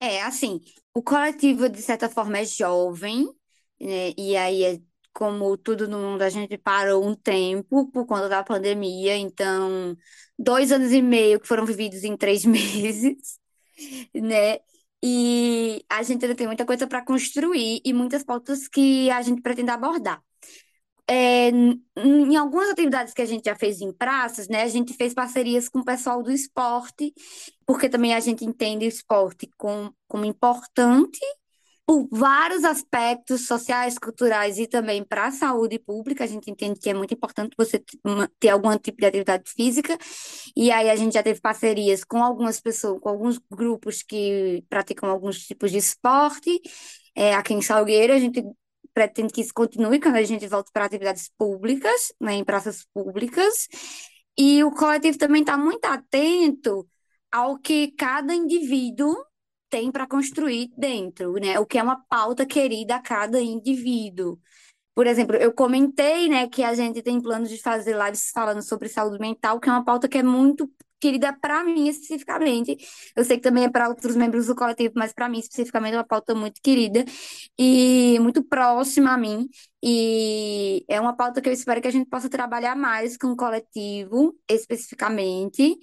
É, 0.00 0.22
assim, 0.22 0.60
o 0.92 1.02
coletivo, 1.02 1.68
de 1.68 1.80
certa 1.80 2.08
forma, 2.10 2.38
é 2.38 2.44
jovem, 2.44 3.26
né? 3.80 4.12
E 4.18 4.36
aí, 4.36 4.64
é, 4.64 4.80
como 5.14 5.56
tudo 5.56 5.88
no 5.88 5.98
mundo, 6.00 6.22
a 6.22 6.28
gente 6.30 6.58
parou 6.58 7.06
um 7.06 7.14
tempo 7.14 7.90
por 7.90 8.06
conta 8.06 8.28
da 8.28 8.42
pandemia, 8.44 9.16
então, 9.16 9.96
dois 10.38 10.72
anos 10.72 10.92
e 10.92 11.00
meio 11.00 11.40
que 11.40 11.48
foram 11.48 11.64
vividos 11.64 12.04
em 12.04 12.16
três 12.16 12.44
meses, 12.46 13.38
né? 14.14 14.58
E 15.02 15.84
a 15.88 16.02
gente 16.02 16.24
ainda 16.24 16.36
tem 16.36 16.46
muita 16.46 16.64
coisa 16.66 16.86
para 16.86 17.04
construir 17.04 17.80
e 17.84 17.92
muitas 17.92 18.24
pautas 18.24 18.68
que 18.68 19.10
a 19.10 19.22
gente 19.22 19.42
pretende 19.42 19.70
abordar. 19.70 20.22
É, 21.06 21.50
em 21.50 22.36
algumas 22.36 22.70
atividades 22.70 23.12
que 23.12 23.20
a 23.20 23.26
gente 23.26 23.44
já 23.44 23.54
fez 23.54 23.80
em 23.82 23.92
praças, 23.92 24.48
né, 24.48 24.62
a 24.62 24.68
gente 24.68 24.94
fez 24.94 25.12
parcerias 25.12 25.68
com 25.68 25.80
o 25.80 25.84
pessoal 25.84 26.22
do 26.22 26.32
esporte, 26.32 27.12
porque 27.66 27.90
também 27.90 28.14
a 28.14 28.20
gente 28.20 28.44
entende 28.44 28.86
o 28.86 28.88
esporte 28.88 29.48
como, 29.58 29.94
como 30.08 30.24
importante 30.24 31.20
por 31.86 32.08
vários 32.10 32.64
aspectos 32.64 33.46
sociais, 33.46 33.98
culturais 33.98 34.58
e 34.58 34.66
também 34.66 35.04
para 35.04 35.26
a 35.26 35.30
saúde 35.30 35.78
pública. 35.78 36.24
A 36.24 36.26
gente 36.26 36.50
entende 36.50 36.80
que 36.80 36.88
é 36.90 36.94
muito 36.94 37.12
importante 37.12 37.54
você 37.58 37.82
ter 38.40 38.48
algum 38.48 38.76
tipo 38.78 38.98
de 38.98 39.06
atividade 39.06 39.50
física. 39.50 39.96
E 40.56 40.70
aí 40.70 40.88
a 40.90 40.96
gente 40.96 41.14
já 41.14 41.22
teve 41.22 41.40
parcerias 41.40 42.02
com 42.02 42.22
algumas 42.22 42.60
pessoas, 42.60 43.00
com 43.00 43.08
alguns 43.08 43.38
grupos 43.50 44.02
que 44.02 44.64
praticam 44.68 45.10
alguns 45.10 45.46
tipos 45.46 45.70
de 45.70 45.78
esporte. 45.78 46.60
É, 47.14 47.34
aqui 47.34 47.54
em 47.54 47.62
Salgueiro, 47.62 48.14
a 48.14 48.18
gente 48.18 48.42
pretende 48.94 49.32
que 49.32 49.40
isso 49.42 49.52
continue 49.52 50.00
quando 50.00 50.16
a 50.16 50.22
gente 50.22 50.46
volta 50.46 50.70
para 50.72 50.86
atividades 50.86 51.30
públicas, 51.36 52.12
né, 52.20 52.34
em 52.34 52.44
praças 52.44 52.86
públicas. 52.94 53.68
E 54.38 54.64
o 54.64 54.70
coletivo 54.72 55.18
também 55.18 55.42
está 55.42 55.56
muito 55.58 55.84
atento 55.84 56.88
ao 57.30 57.58
que 57.58 57.92
cada 57.92 58.34
indivíduo 58.34 59.14
tem 59.74 59.90
para 59.90 60.06
construir 60.06 60.70
dentro, 60.78 61.32
né? 61.32 61.58
O 61.58 61.66
que 61.66 61.78
é 61.78 61.82
uma 61.82 62.00
pauta 62.08 62.46
querida 62.46 62.94
a 62.94 63.02
cada 63.02 63.40
indivíduo. 63.40 64.38
Por 64.94 65.04
exemplo, 65.04 65.34
eu 65.34 65.52
comentei, 65.52 66.28
né, 66.28 66.46
que 66.46 66.62
a 66.62 66.72
gente 66.74 67.02
tem 67.02 67.20
planos 67.20 67.50
de 67.50 67.60
fazer 67.60 67.96
lives 67.96 68.30
falando 68.32 68.62
sobre 68.62 68.88
saúde 68.88 69.18
mental, 69.18 69.58
que 69.58 69.68
é 69.68 69.72
uma 69.72 69.84
pauta 69.84 70.08
que 70.08 70.18
é 70.18 70.22
muito 70.22 70.70
querida 71.00 71.32
para 71.32 71.64
mim 71.64 71.88
especificamente. 71.88 72.76
Eu 73.16 73.24
sei 73.24 73.36
que 73.36 73.42
também 73.42 73.64
é 73.64 73.68
para 73.68 73.88
outros 73.88 74.14
membros 74.14 74.46
do 74.46 74.54
coletivo, 74.54 74.94
mas 74.96 75.12
para 75.12 75.28
mim 75.28 75.40
especificamente 75.40 75.94
é 75.94 75.98
uma 75.98 76.06
pauta 76.06 76.36
muito 76.36 76.60
querida 76.62 77.04
e 77.58 78.16
muito 78.20 78.44
próxima 78.44 79.14
a 79.14 79.18
mim. 79.18 79.48
E 79.82 80.84
é 80.88 81.00
uma 81.00 81.16
pauta 81.16 81.42
que 81.42 81.48
eu 81.48 81.52
espero 81.52 81.82
que 81.82 81.88
a 81.88 81.90
gente 81.90 82.08
possa 82.08 82.28
trabalhar 82.30 82.76
mais 82.76 83.16
com 83.16 83.32
o 83.32 83.36
coletivo, 83.36 84.36
especificamente. 84.48 85.76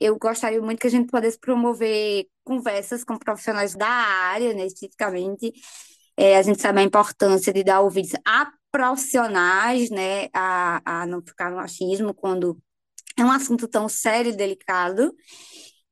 Eu 0.00 0.18
gostaria 0.18 0.60
muito 0.62 0.80
que 0.80 0.86
a 0.86 0.90
gente 0.90 1.10
pudesse 1.10 1.38
promover 1.38 2.26
conversas 2.46 3.04
com 3.04 3.18
profissionais 3.18 3.74
da 3.74 3.88
área, 3.88 4.54
né, 4.54 4.66
especificamente. 4.66 5.52
É, 6.16 6.38
a 6.38 6.42
gente 6.42 6.62
sabe 6.62 6.80
a 6.80 6.84
importância 6.84 7.52
de 7.52 7.64
dar 7.64 7.80
ouvidos 7.80 8.12
a 8.26 8.50
profissionais, 8.70 9.90
né, 9.90 10.28
a, 10.32 11.02
a 11.02 11.06
não 11.06 11.20
ficar 11.20 11.50
no 11.50 11.58
achismo 11.58 12.14
quando 12.14 12.58
é 13.18 13.24
um 13.24 13.30
assunto 13.30 13.66
tão 13.66 13.88
sério 13.88 14.32
e 14.32 14.36
delicado. 14.36 15.12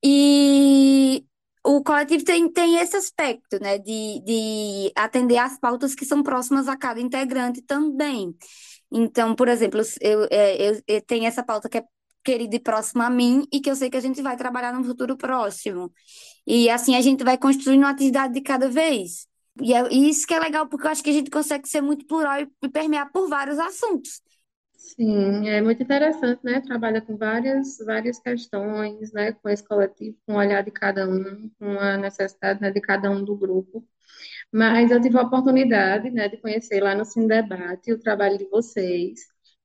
E 0.02 1.24
o 1.64 1.82
coletivo 1.82 2.24
tem, 2.24 2.50
tem 2.52 2.76
esse 2.76 2.96
aspecto, 2.96 3.58
né, 3.60 3.78
de, 3.78 4.20
de 4.24 4.92
atender 4.94 5.38
às 5.38 5.58
pautas 5.58 5.94
que 5.94 6.04
são 6.04 6.22
próximas 6.22 6.68
a 6.68 6.76
cada 6.76 7.00
integrante 7.00 7.62
também. 7.62 8.34
Então, 8.92 9.34
por 9.34 9.48
exemplo, 9.48 9.80
eu, 10.00 10.28
é, 10.30 10.70
eu, 10.70 10.82
eu 10.86 11.02
tenho 11.02 11.26
essa 11.26 11.42
pauta 11.42 11.68
que 11.68 11.78
é 11.78 11.84
querida 12.24 12.56
e 12.56 12.60
próxima 12.60 13.06
a 13.06 13.10
mim 13.10 13.46
e 13.52 13.60
que 13.60 13.70
eu 13.70 13.76
sei 13.76 13.90
que 13.90 13.96
a 13.96 14.00
gente 14.00 14.22
vai 14.22 14.36
trabalhar 14.36 14.72
no 14.72 14.84
futuro 14.84 15.16
próximo. 15.16 15.92
E 16.46 16.68
assim 16.70 16.96
a 16.96 17.00
gente 17.00 17.24
vai 17.24 17.38
construindo 17.38 17.82
uma 17.82 17.90
atividade 17.90 18.34
de 18.34 18.40
cada 18.40 18.68
vez. 18.68 19.26
E 19.60 19.72
é 19.74 19.88
isso 19.92 20.26
que 20.26 20.34
é 20.34 20.38
legal, 20.40 20.66
porque 20.68 20.86
eu 20.86 20.90
acho 20.90 21.02
que 21.02 21.10
a 21.10 21.12
gente 21.12 21.30
consegue 21.30 21.68
ser 21.68 21.80
muito 21.80 22.06
plural 22.06 22.40
e 22.40 22.68
permear 22.68 23.10
por 23.12 23.28
vários 23.28 23.58
assuntos. 23.58 24.20
Sim, 24.76 25.48
é 25.48 25.62
muito 25.62 25.82
interessante, 25.82 26.40
né? 26.44 26.60
Trabalha 26.60 27.00
com 27.00 27.16
várias, 27.16 27.78
várias 27.78 28.18
questões, 28.20 29.12
né? 29.12 29.32
Com 29.32 29.48
esse 29.48 29.66
coletivo, 29.66 30.16
com 30.26 30.34
o 30.34 30.36
olhar 30.36 30.62
de 30.62 30.70
cada 30.70 31.08
um, 31.08 31.50
com 31.58 31.78
a 31.78 31.96
necessidade, 31.96 32.60
né, 32.60 32.70
de 32.70 32.80
cada 32.80 33.10
um 33.10 33.24
do 33.24 33.36
grupo. 33.36 33.86
Mas 34.52 34.90
eu 34.90 35.00
tive 35.00 35.18
a 35.18 35.22
oportunidade, 35.22 36.10
né, 36.10 36.28
de 36.28 36.36
conhecer 36.38 36.80
lá 36.82 36.94
no 36.94 37.04
Cine 37.04 37.28
Debate 37.28 37.92
o 37.92 38.00
trabalho 38.00 38.38
de 38.38 38.46
vocês, 38.48 39.20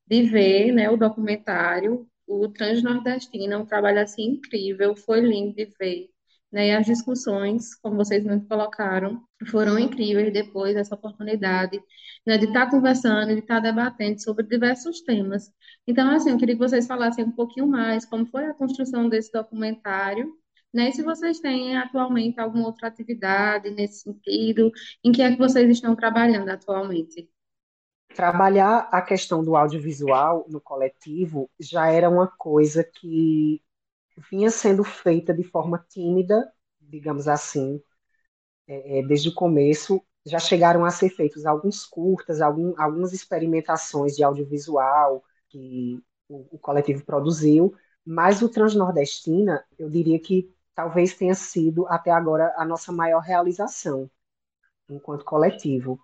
de 0.07 0.23
ver, 0.23 0.71
né, 0.73 0.89
o 0.89 0.97
documentário 0.97 2.07
o 2.29 2.47
Transnordestino 2.49 3.53
é 3.53 3.57
um 3.57 3.65
trabalho 3.65 4.01
assim 4.01 4.23
incrível, 4.33 4.95
foi 4.95 5.21
lindo 5.21 5.55
de 5.55 5.65
ver. 5.79 6.09
Né? 6.51 6.67
E 6.69 6.71
as 6.71 6.85
discussões, 6.85 7.75
como 7.75 7.97
vocês 7.97 8.23
me 8.23 8.39
colocaram, 8.47 9.23
foram 9.49 9.79
incríveis 9.79 10.31
depois 10.33 10.75
dessa 10.75 10.95
oportunidade 10.95 11.81
né, 12.25 12.37
de 12.37 12.45
estar 12.45 12.69
conversando, 12.69 13.33
de 13.33 13.39
estar 13.39 13.59
debatendo 13.59 14.21
sobre 14.21 14.45
diversos 14.45 15.01
temas. 15.01 15.51
Então, 15.87 16.09
assim, 16.11 16.31
eu 16.31 16.37
queria 16.37 16.55
que 16.55 16.61
vocês 16.61 16.87
falassem 16.87 17.25
um 17.25 17.31
pouquinho 17.31 17.67
mais 17.67 18.05
como 18.05 18.25
foi 18.27 18.45
a 18.45 18.53
construção 18.53 19.09
desse 19.09 19.31
documentário, 19.31 20.31
né? 20.73 20.89
E 20.89 20.93
se 20.93 21.01
vocês 21.03 21.39
têm 21.39 21.77
atualmente 21.77 22.39
alguma 22.39 22.67
outra 22.67 22.87
atividade 22.87 23.71
nesse 23.71 24.03
sentido, 24.03 24.71
em 25.03 25.11
que 25.11 25.21
é 25.21 25.31
que 25.31 25.37
vocês 25.37 25.69
estão 25.69 25.95
trabalhando 25.95 26.49
atualmente? 26.49 27.27
Trabalhar 28.15 28.89
a 28.91 29.01
questão 29.01 29.43
do 29.43 29.55
audiovisual 29.55 30.45
no 30.49 30.59
coletivo 30.61 31.49
já 31.59 31.87
era 31.91 32.09
uma 32.09 32.27
coisa 32.27 32.83
que 32.83 33.61
vinha 34.31 34.51
sendo 34.51 34.83
feita 34.83 35.33
de 35.33 35.43
forma 35.43 35.85
tímida, 35.89 36.51
digamos 36.81 37.27
assim, 37.27 37.81
é, 38.67 38.99
é, 38.99 39.03
desde 39.03 39.29
o 39.29 39.33
começo. 39.33 40.03
Já 40.25 40.39
chegaram 40.39 40.85
a 40.85 40.91
ser 40.91 41.09
feitos 41.09 41.45
alguns 41.45 41.85
curtas, 41.85 42.41
algum, 42.41 42.73
algumas 42.81 43.13
experimentações 43.13 44.15
de 44.15 44.23
audiovisual 44.23 45.23
que 45.49 46.01
o, 46.27 46.55
o 46.55 46.59
coletivo 46.59 47.03
produziu, 47.05 47.73
mas 48.05 48.41
o 48.41 48.49
Transnordestina, 48.49 49.65
eu 49.77 49.89
diria 49.89 50.19
que 50.19 50.53
talvez 50.75 51.15
tenha 51.15 51.35
sido 51.35 51.87
até 51.87 52.11
agora 52.11 52.53
a 52.57 52.65
nossa 52.65 52.91
maior 52.91 53.21
realização 53.21 54.09
enquanto 54.89 55.25
coletivo 55.25 55.99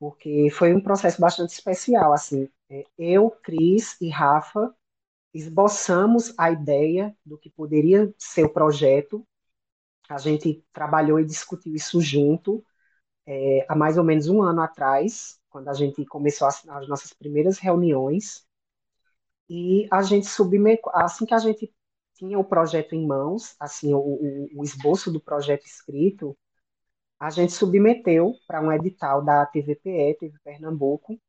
porque 0.00 0.50
foi 0.50 0.74
um 0.74 0.82
processo 0.82 1.20
bastante 1.20 1.50
especial, 1.52 2.12
assim. 2.14 2.48
É, 2.70 2.84
eu, 2.98 3.30
Cris 3.30 4.00
e 4.00 4.10
Rafa 4.10 4.74
esboçamos 5.34 6.34
a 6.38 6.50
ideia 6.50 7.16
do 7.24 7.38
que 7.38 7.50
poderia 7.50 8.12
ser 8.18 8.44
o 8.44 8.52
projeto. 8.52 9.24
A 10.08 10.18
gente 10.18 10.64
trabalhou 10.72 11.20
e 11.20 11.24
discutiu 11.24 11.74
isso 11.74 12.00
junto 12.00 12.64
é, 13.26 13.64
há 13.68 13.76
mais 13.76 13.96
ou 13.96 14.04
menos 14.04 14.28
um 14.28 14.42
ano 14.42 14.60
atrás, 14.60 15.38
quando 15.48 15.68
a 15.68 15.74
gente 15.74 16.04
começou 16.04 16.48
as, 16.48 16.66
as 16.68 16.88
nossas 16.88 17.12
primeiras 17.12 17.58
reuniões. 17.58 18.44
E 19.48 19.86
a 19.90 20.02
gente 20.02 20.26
submeteu, 20.26 20.90
assim 20.94 21.26
que 21.26 21.34
a 21.34 21.38
gente 21.38 21.72
tinha 22.14 22.38
o 22.38 22.44
projeto 22.44 22.94
em 22.94 23.06
mãos, 23.06 23.54
assim, 23.58 23.94
o, 23.94 23.98
o, 23.98 24.48
o 24.60 24.64
esboço 24.64 25.12
do 25.12 25.20
projeto 25.20 25.64
escrito, 25.64 26.36
a 27.20 27.30
gente 27.30 27.52
submeteu 27.52 28.34
para 28.48 28.62
um 28.62 28.72
edital 28.72 29.22
da 29.24 29.46
TVPE, 29.46 30.16
TV 30.18 30.38
Pernambuco, 30.44 31.20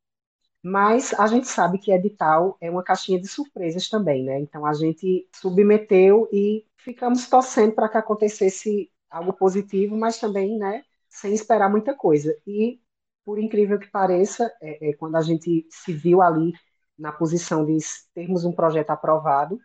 Mas 0.64 1.14
a 1.16 1.28
gente 1.28 1.48
sabe 1.48 1.80
que 1.80 1.92
edital 1.92 2.58
é 2.62 2.70
uma 2.70 2.84
caixinha 2.84 3.20
de 3.20 3.28
surpresas 3.28 3.90
também, 3.90 4.24
né? 4.24 4.40
Então 4.40 4.66
a 4.66 4.74
gente 4.74 5.28
submeteu 5.34 6.30
e 6.32 6.66
ficamos 6.78 7.28
torcendo 7.28 7.74
para 7.74 7.90
que 7.90 7.98
acontecesse 7.98 8.92
algo 9.10 9.34
positivo, 9.34 9.98
mas 9.98 10.20
também, 10.20 10.58
né, 10.58 10.84
sem 11.10 11.34
esperar 11.34 11.70
muita 11.70 11.96
coisa. 11.96 12.36
E, 12.48 12.80
por 13.26 13.40
incrível 13.40 13.80
que 13.80 13.90
pareça, 13.90 14.52
é, 14.62 14.90
é, 14.92 14.94
quando 14.94 15.16
a 15.16 15.22
gente 15.22 15.68
se 15.70 15.94
viu 15.94 16.22
ali 16.22 16.54
na 16.98 17.12
posição 17.12 17.66
de 17.66 17.78
termos 18.14 18.46
um 18.46 18.52
projeto 18.54 18.92
aprovado, 18.92 19.60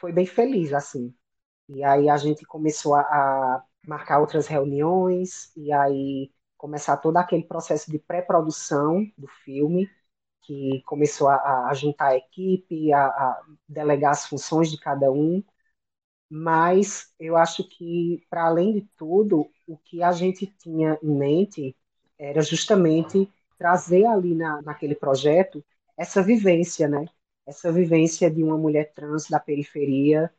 foi 0.00 0.12
bem 0.12 0.26
feliz, 0.26 0.72
assim. 0.72 1.14
E 1.68 1.84
aí 1.84 2.08
a 2.08 2.16
gente 2.16 2.44
começou 2.46 2.94
a, 2.94 3.02
a 3.02 3.64
marcar 3.86 4.20
outras 4.20 4.46
reuniões, 4.46 5.52
e 5.56 5.72
aí 5.72 6.32
começar 6.56 6.96
todo 6.98 7.16
aquele 7.16 7.44
processo 7.44 7.90
de 7.90 7.98
pré-produção 7.98 9.04
do 9.16 9.26
filme, 9.44 9.88
que 10.42 10.82
começou 10.86 11.28
a, 11.28 11.68
a 11.68 11.74
juntar 11.74 12.08
a 12.08 12.16
equipe, 12.16 12.92
a, 12.92 13.06
a, 13.06 13.42
delegar 13.68 14.12
as 14.12 14.26
funções 14.26 14.70
de 14.70 14.78
cada 14.80 15.10
um, 15.12 15.42
mas 16.28 17.12
eu 17.18 17.36
acho 17.36 17.68
que, 17.68 18.24
para 18.30 18.44
além 18.46 18.72
de 18.74 18.82
tudo, 18.96 19.50
o 19.66 19.76
que 19.78 20.02
a 20.02 20.12
gente 20.12 20.46
tinha 20.46 20.98
em 21.02 21.10
mente 21.16 21.76
era 22.18 22.40
justamente 22.42 23.32
trazer 23.58 24.06
ali 24.06 24.34
na, 24.34 24.62
naquele 24.62 24.94
projeto 24.94 25.64
essa 25.96 26.22
vivência, 26.22 26.88
né? 26.88 27.04
Essa 27.46 27.72
vivência 27.72 28.30
de 28.30 28.42
uma 28.44 28.56
mulher 28.56 28.92
trans 28.94 29.28
da 29.28 29.40
periferia, 29.40 30.32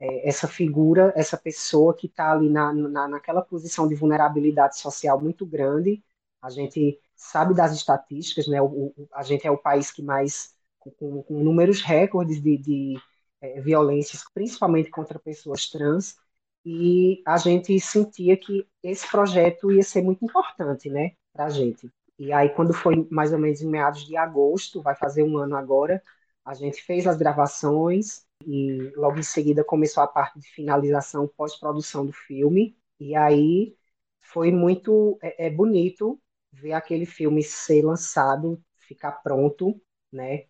é, 0.00 0.28
essa 0.28 0.48
figura, 0.48 1.12
essa 1.16 1.36
pessoa 1.36 1.94
que 1.94 2.06
está 2.06 2.32
ali 2.32 2.48
na, 2.50 2.72
na, 2.72 3.08
naquela 3.08 3.42
posição 3.42 3.88
de 3.88 3.94
vulnerabilidade 3.94 4.78
social 4.78 5.20
muito 5.20 5.46
grande. 5.46 6.02
A 6.42 6.50
gente 6.50 7.00
sabe 7.14 7.54
das 7.54 7.72
estatísticas, 7.72 8.46
né? 8.48 8.60
O, 8.60 8.66
o, 8.96 9.08
a 9.12 9.22
gente 9.22 9.46
é 9.46 9.50
o 9.50 9.58
país 9.58 9.90
que 9.90 10.02
mais, 10.02 10.54
com, 10.78 11.22
com 11.22 11.42
números 11.42 11.80
recordes 11.82 12.42
de, 12.42 12.58
de 12.58 12.94
é, 13.40 13.60
violências, 13.60 14.24
principalmente 14.32 14.90
contra 14.90 15.18
pessoas 15.18 15.68
trans, 15.68 16.16
e 16.64 17.22
a 17.26 17.36
gente 17.36 17.78
sentia 17.80 18.36
que 18.36 18.66
esse 18.82 19.08
projeto 19.10 19.70
ia 19.70 19.82
ser 19.82 20.02
muito 20.02 20.24
importante, 20.24 20.88
né, 20.90 21.12
para 21.32 21.46
a 21.46 21.50
gente. 21.50 21.90
E 22.18 22.32
aí, 22.32 22.48
quando 22.50 22.72
foi 22.72 23.06
mais 23.10 23.32
ou 23.32 23.38
menos 23.38 23.60
em 23.60 23.68
meados 23.68 24.06
de 24.06 24.16
agosto, 24.16 24.80
vai 24.82 24.94
fazer 24.94 25.22
um 25.22 25.36
ano 25.38 25.56
agora, 25.56 26.02
a 26.44 26.54
gente 26.54 26.82
fez 26.82 27.06
as 27.06 27.16
gravações 27.16 28.24
e 28.46 28.92
logo 28.96 29.18
em 29.18 29.22
seguida 29.22 29.64
começou 29.64 30.02
a 30.02 30.08
parte 30.08 30.38
de 30.38 30.48
finalização, 30.48 31.28
pós-produção 31.28 32.06
do 32.06 32.12
filme. 32.12 32.76
E 33.00 33.14
aí 33.14 33.76
foi 34.20 34.50
muito 34.50 35.18
é, 35.22 35.46
é 35.46 35.50
bonito 35.50 36.20
ver 36.52 36.72
aquele 36.72 37.06
filme 37.06 37.42
ser 37.42 37.84
lançado, 37.84 38.62
ficar 38.76 39.12
pronto, 39.22 39.80
né? 40.12 40.44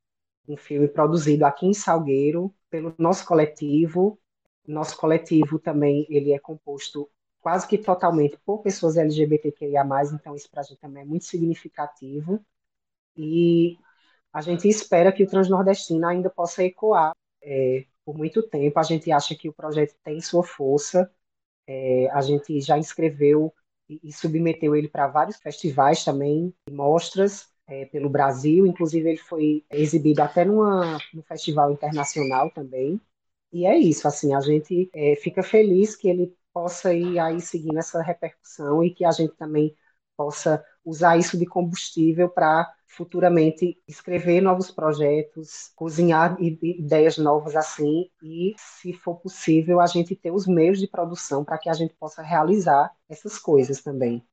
Um 0.49 0.57
filme 0.57 0.88
produzido 0.88 1.47
aqui 1.47 1.66
em 1.66 1.75
Salgueiro 1.75 2.55
pelo 2.70 2.94
nosso 2.99 3.27
coletivo. 3.27 4.20
Nosso 4.66 4.97
coletivo 4.97 5.59
também 5.59 6.07
ele 6.09 6.33
é 6.33 6.38
composto 6.38 7.11
quase 7.40 7.68
que 7.68 7.77
totalmente 7.77 8.38
por 8.44 8.62
pessoas 8.62 8.97
LGBTQIA+, 8.97 9.85
então 10.14 10.35
isso 10.35 10.51
para 10.51 10.62
a 10.62 10.64
gente 10.64 10.81
também 10.81 11.03
é 11.03 11.07
muito 11.07 11.27
significativo. 11.27 12.44
E 13.16 13.77
a 14.33 14.40
gente 14.40 14.68
espera 14.68 15.12
que 15.12 15.23
o 15.23 15.27
Transnordestino 15.27 16.07
ainda 16.07 16.31
possa 16.31 16.64
ecoar 16.64 17.12
é, 17.44 17.87
por 18.04 18.16
muito 18.16 18.42
tempo. 18.42 18.78
A 18.78 18.83
gente 18.83 19.11
acha 19.12 19.35
que 19.35 19.48
o 19.48 19.52
projeto 19.52 19.94
tem 20.02 20.20
sua 20.20 20.42
força. 20.42 21.11
É, 21.66 22.11
a 22.11 22.20
gente 22.20 22.61
já 22.61 22.78
inscreveu 22.78 23.52
e, 23.88 24.00
e 24.02 24.12
submeteu 24.12 24.74
ele 24.76 24.88
para 24.88 25.07
vários 25.09 25.37
festivais 25.37 26.04
também, 26.04 26.54
mostras 26.70 27.48
é, 27.66 27.87
pelo 27.87 28.11
Brasil. 28.11 28.66
Inclusive, 28.66 29.09
ele 29.11 29.18
foi 29.18 29.64
exibido 29.70 30.22
até 30.22 30.44
numa, 30.44 30.98
num 31.12 31.22
festival 31.22 31.72
internacional 31.72 32.50
também. 32.50 33.00
E 33.52 33.66
é 33.66 33.78
isso, 33.78 34.09
assim, 34.09 34.35
a 34.35 34.40
gente 34.40 34.90
é, 34.92 35.16
fica 35.16 35.42
feliz 35.42 35.94
que 35.94 36.09
ele 36.09 36.37
possa 36.52 36.92
ir 36.94 37.18
aí 37.18 37.40
seguindo 37.40 37.78
essa 37.78 38.02
repercussão 38.02 38.83
e 38.83 38.92
que 38.92 39.04
a 39.04 39.12
gente 39.12 39.35
também 39.37 39.76
possa 40.16 40.64
usar 40.85 41.16
isso 41.18 41.38
de 41.38 41.46
combustível 41.46 42.28
para 42.28 42.72
futuramente 42.96 43.76
escrever 43.88 44.40
novos 44.40 44.70
projetos, 44.70 45.72
cozinhar 45.74 46.37
ideias 46.40 47.18
novas 47.18 47.57
assim 47.57 48.09
e, 48.22 48.54
se 48.57 48.92
for 48.92 49.16
possível, 49.16 49.80
a 49.80 49.87
gente 49.87 50.14
ter 50.14 50.30
os 50.30 50.46
meios 50.46 50.78
de 50.78 50.87
produção 50.87 51.44
para 51.44 51.59
que 51.59 51.68
a 51.68 51.72
gente 51.72 51.94
possa 51.94 52.22
realizar 52.22 52.92
essas 53.09 53.38
coisas 53.38 53.83
também. 53.83 54.24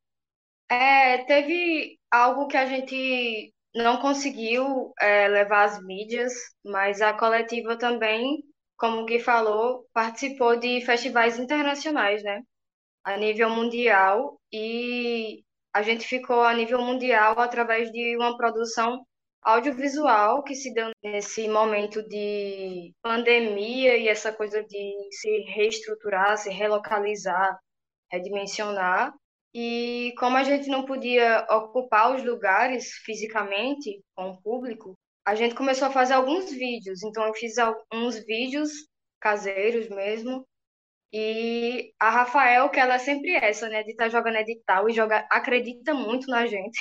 É, 0.70 1.20
teve 1.26 2.00
algo 2.10 2.48
que 2.48 2.56
a 2.56 2.66
gente 2.66 3.54
não 3.76 4.00
conseguiu 4.00 4.94
é, 5.02 5.28
levar 5.28 5.64
às 5.66 5.84
mídias, 5.84 6.32
mas 6.64 7.02
a 7.02 7.14
coletiva 7.14 7.78
também, 7.78 8.44
como 8.78 9.02
o 9.02 9.06
Gui 9.06 9.20
falou, 9.20 9.86
participou 9.94 10.58
de 10.58 10.82
festivais 10.86 11.40
internacionais, 11.40 12.24
né? 12.24 12.42
A 13.04 13.18
nível 13.18 13.50
mundial, 13.50 14.40
e 14.52 15.44
a 15.74 15.82
gente 15.82 16.06
ficou 16.06 16.42
a 16.42 16.54
nível 16.54 16.82
mundial 16.82 17.40
através 17.40 17.92
de 17.92 18.16
uma 18.18 18.38
produção 18.38 19.06
audiovisual 19.42 20.44
que 20.44 20.54
se 20.54 20.74
deu 20.74 20.92
nesse 21.04 21.48
momento 21.48 22.08
de 22.08 22.94
pandemia 23.02 23.98
e 23.98 24.08
essa 24.08 24.32
coisa 24.32 24.64
de 24.64 24.94
se 25.12 25.38
reestruturar, 25.48 26.38
se 26.38 26.50
relocalizar, 26.50 27.58
redimensionar. 28.12 29.14
E 29.54 30.14
como 30.18 30.38
a 30.38 30.44
gente 30.44 30.70
não 30.70 30.86
podia 30.86 31.46
ocupar 31.50 32.16
os 32.16 32.24
lugares 32.24 32.92
fisicamente 33.04 34.02
com 34.16 34.30
o 34.30 34.42
público, 34.42 34.96
a 35.26 35.36
gente 35.36 35.56
começou 35.56 35.88
a 35.88 35.92
fazer 35.92 36.14
alguns 36.14 36.52
vídeos. 36.52 37.04
Então 37.04 37.26
eu 37.26 37.34
fiz 37.34 37.58
alguns 37.58 38.24
vídeos 38.26 38.72
caseiros 39.20 39.90
mesmo. 39.90 40.46
E 41.14 41.94
a 42.00 42.10
Rafael, 42.10 42.70
que 42.70 42.80
ela 42.80 42.96
é 42.96 43.00
sempre 43.00 43.32
essa, 43.36 43.68
né, 43.70 43.84
de 43.84 43.92
estar 43.92 44.06
tá 44.06 44.10
jogando 44.10 44.38
edital 44.38 44.90
e 44.90 44.94
joga, 44.94 45.28
acredita 45.30 45.94
muito 45.94 46.28
na 46.28 46.46
gente. 46.46 46.80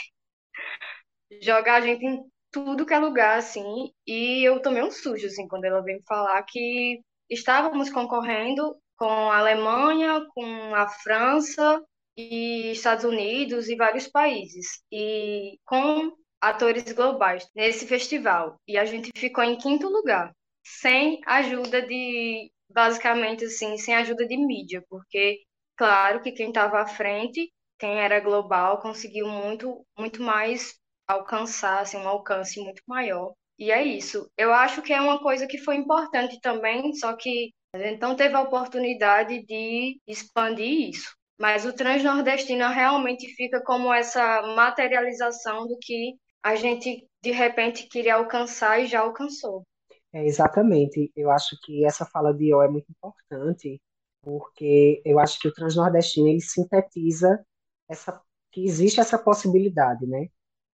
Joga 1.43 1.75
a 1.75 1.81
gente 1.81 2.05
em 2.05 2.21
tudo 2.51 2.85
que 2.85 2.93
é 2.93 2.99
lugar, 2.99 3.39
assim. 3.39 3.93
E 4.07 4.43
eu 4.47 4.61
tomei 4.61 4.83
um 4.83 4.91
sujo, 4.91 5.27
assim, 5.27 5.47
quando 5.49 5.65
ela 5.65 5.83
veio 5.83 6.01
falar 6.07 6.43
que 6.43 7.01
estávamos 7.29 7.91
concorrendo 7.91 8.77
com 8.97 9.31
a 9.31 9.39
Alemanha, 9.39 10.27
com 10.35 10.75
a 10.75 10.89
França 10.89 11.83
e 12.17 12.73
Estados 12.73 13.05
Unidos 13.05 13.69
e 13.69 13.77
vários 13.77 14.09
países. 14.09 14.83
E 14.93 15.59
com 15.65 16.13
atores 16.41 16.91
globais 16.93 17.49
nesse 17.55 17.87
festival. 17.87 18.61
E 18.67 18.79
a 18.79 18.85
gente 18.85 19.11
ficou 19.15 19.45
em 19.45 19.59
quinto 19.59 19.89
lugar, 19.89 20.33
sem 20.65 21.21
ajuda 21.27 21.83
de, 21.83 22.51
basicamente 22.73 23.45
assim, 23.45 23.77
sem 23.79 23.95
ajuda 23.95 24.27
de 24.27 24.37
mídia, 24.37 24.85
porque, 24.89 25.41
claro 25.77 26.23
que 26.23 26.33
quem 26.33 26.49
estava 26.49 26.81
à 26.81 26.87
frente, 26.87 27.51
quem 27.79 28.01
era 28.01 28.21
global, 28.21 28.81
conseguiu 28.81 29.27
muito, 29.29 29.85
muito 29.99 30.23
mais 30.23 30.75
alcançar, 31.07 31.81
assim, 31.81 31.97
um 31.99 32.09
alcance 32.09 32.61
muito 32.61 32.83
maior. 32.87 33.33
E 33.59 33.71
é 33.71 33.83
isso. 33.83 34.31
Eu 34.39 34.53
acho 34.53 34.83
que 34.83 34.93
é 34.93 35.01
uma 35.01 35.21
coisa 35.21 35.47
que 35.47 35.59
foi 35.59 35.77
importante 35.77 36.41
também, 36.41 36.95
só 36.95 37.15
que 37.15 37.53
a 37.75 37.79
gente 37.79 38.01
não 38.01 38.17
teve 38.17 38.35
a 38.35 38.41
oportunidade 38.43 39.45
de 39.45 40.01
expandir 40.07 40.91
isso. 40.91 41.15
Mas 41.39 41.65
o 41.65 41.73
transnordestino 41.73 42.69
realmente 42.69 43.27
fica 43.35 43.63
como 43.63 43.93
essa 43.93 44.43
materialização 44.55 45.67
do 45.67 45.79
que 45.81 46.15
a 46.43 46.55
gente 46.55 47.07
de 47.23 47.31
repente 47.31 47.87
queria 47.89 48.15
alcançar 48.17 48.81
e 48.81 48.87
já 48.87 49.01
alcançou. 49.01 49.63
É, 50.13 50.25
exatamente. 50.27 51.13
Eu 51.17 51.31
acho 51.31 51.57
que 51.63 51.85
essa 51.85 52.05
fala 52.05 52.33
de 52.35 52.53
O 52.55 52.63
é 52.63 52.69
muito 52.69 52.91
importante, 52.91 53.81
porque 54.23 55.01
eu 55.05 55.19
acho 55.19 55.39
que 55.41 55.49
o 55.49 55.53
transnordestino 55.55 56.29
ele 56.29 56.41
sintetiza 56.41 57.45
essa 57.89 58.21
que 58.53 58.65
existe 58.65 59.01
essa 59.01 59.19
possibilidade, 59.19 60.07
né? 60.07 60.29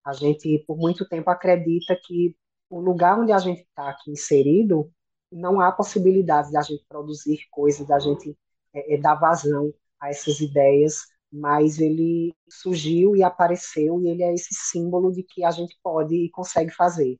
A 0.04 0.12
gente 0.14 0.64
por 0.66 0.78
muito 0.78 1.06
tempo 1.08 1.30
acredita 1.30 1.98
que 2.06 2.34
o 2.70 2.80
lugar 2.80 3.18
onde 3.20 3.32
a 3.32 3.38
gente 3.38 3.62
está 3.62 3.90
aqui 3.90 4.10
inserido 4.10 4.90
não 5.32 5.60
há 5.60 5.72
possibilidade 5.72 6.50
da 6.52 6.62
gente 6.62 6.84
produzir 6.88 7.40
coisas, 7.50 7.86
da 7.86 7.98
gente 7.98 8.36
é, 8.74 8.94
é, 8.94 8.98
dar 8.98 9.16
vazão 9.16 9.72
a 10.00 10.08
essas 10.10 10.40
ideias, 10.40 11.02
mas 11.32 11.78
ele 11.80 12.34
surgiu 12.50 13.14
e 13.16 13.22
apareceu 13.22 14.00
e 14.02 14.08
ele 14.08 14.22
é 14.22 14.32
esse 14.34 14.54
símbolo 14.54 15.12
de 15.12 15.22
que 15.22 15.44
a 15.44 15.50
gente 15.50 15.76
pode 15.82 16.14
e 16.16 16.30
consegue 16.30 16.70
fazer. 16.72 17.18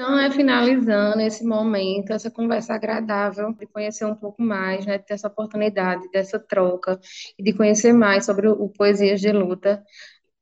Então, 0.00 0.16
é 0.16 0.30
finalizando 0.30 1.20
esse 1.22 1.44
momento, 1.44 2.12
essa 2.12 2.30
conversa 2.30 2.72
agradável, 2.72 3.52
de 3.52 3.66
conhecer 3.66 4.04
um 4.04 4.14
pouco 4.14 4.40
mais, 4.40 4.86
né, 4.86 4.96
de 4.96 5.04
ter 5.04 5.14
essa 5.14 5.26
oportunidade, 5.26 6.08
dessa 6.12 6.38
troca, 6.38 7.00
e 7.36 7.42
de 7.42 7.52
conhecer 7.52 7.92
mais 7.92 8.24
sobre 8.24 8.46
o 8.46 8.68
Poesias 8.68 9.20
de 9.20 9.32
Luta. 9.32 9.82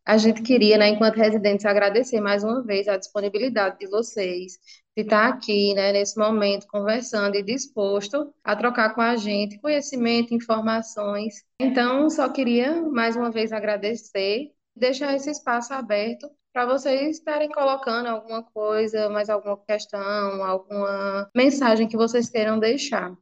A 0.04 0.18
gente 0.18 0.42
queria, 0.42 0.76
né, 0.76 0.90
enquanto 0.90 1.16
residentes, 1.16 1.64
agradecer 1.64 2.20
mais 2.20 2.44
uma 2.44 2.62
vez 2.62 2.86
a 2.86 2.98
disponibilidade 2.98 3.78
de 3.78 3.86
vocês, 3.86 4.58
de 4.94 5.02
estar 5.04 5.26
aqui, 5.26 5.72
né, 5.72 5.90
nesse 5.90 6.18
momento, 6.18 6.66
conversando 6.66 7.34
e 7.36 7.42
disposto 7.42 8.34
a 8.44 8.54
trocar 8.54 8.94
com 8.94 9.00
a 9.00 9.16
gente 9.16 9.58
conhecimento, 9.58 10.34
informações. 10.34 11.42
Então, 11.58 12.10
só 12.10 12.28
queria 12.28 12.82
mais 12.82 13.16
uma 13.16 13.30
vez 13.30 13.52
agradecer, 13.54 14.52
deixar 14.76 15.14
esse 15.14 15.30
espaço 15.30 15.72
aberto 15.72 16.28
para 16.56 16.64
vocês 16.64 17.18
estarem 17.18 17.50
colocando 17.50 18.06
alguma 18.06 18.42
coisa, 18.42 19.10
mais 19.10 19.28
alguma 19.28 19.58
questão, 19.58 20.42
alguma 20.42 21.30
mensagem 21.36 21.86
que 21.86 21.98
vocês 21.98 22.30
queiram 22.30 22.58
deixar. 22.58 23.14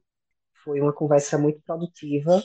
Foi 0.62 0.80
uma 0.80 0.92
conversa 0.92 1.36
muito 1.36 1.60
produtiva. 1.62 2.40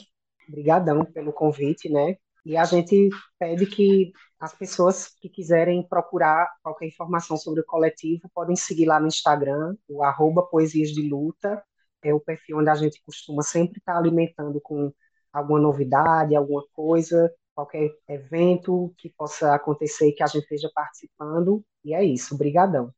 Obrigadão 0.48 1.04
pelo 1.04 1.32
convite, 1.32 1.88
né? 1.88 2.16
E 2.44 2.56
a 2.56 2.64
gente 2.64 3.08
pede 3.38 3.66
que 3.66 4.10
as 4.40 4.52
pessoas 4.52 5.14
que 5.20 5.28
quiserem 5.28 5.86
procurar 5.88 6.52
qualquer 6.60 6.88
informação 6.88 7.36
sobre 7.36 7.60
o 7.60 7.64
coletivo 7.64 8.28
podem 8.34 8.56
seguir 8.56 8.86
lá 8.86 8.98
no 8.98 9.06
Instagram, 9.06 9.76
o 9.88 10.02
arroba 10.02 10.42
Poesias 10.42 10.88
de 10.88 11.08
Luta, 11.08 11.62
é 12.02 12.12
o 12.12 12.18
perfil 12.18 12.58
onde 12.58 12.68
a 12.68 12.74
gente 12.74 13.00
costuma 13.06 13.44
sempre 13.44 13.78
estar 13.78 13.96
alimentando 13.96 14.60
com 14.60 14.92
alguma 15.32 15.60
novidade, 15.60 16.34
alguma 16.34 16.64
coisa, 16.72 17.32
qualquer 17.60 17.90
evento 18.08 18.94
que 18.96 19.10
possa 19.10 19.54
acontecer 19.54 20.12
que 20.12 20.22
a 20.22 20.26
gente 20.26 20.42
esteja 20.42 20.70
participando. 20.74 21.62
E 21.84 21.94
é 21.94 22.02
isso, 22.02 22.36
brigadão. 22.36 22.92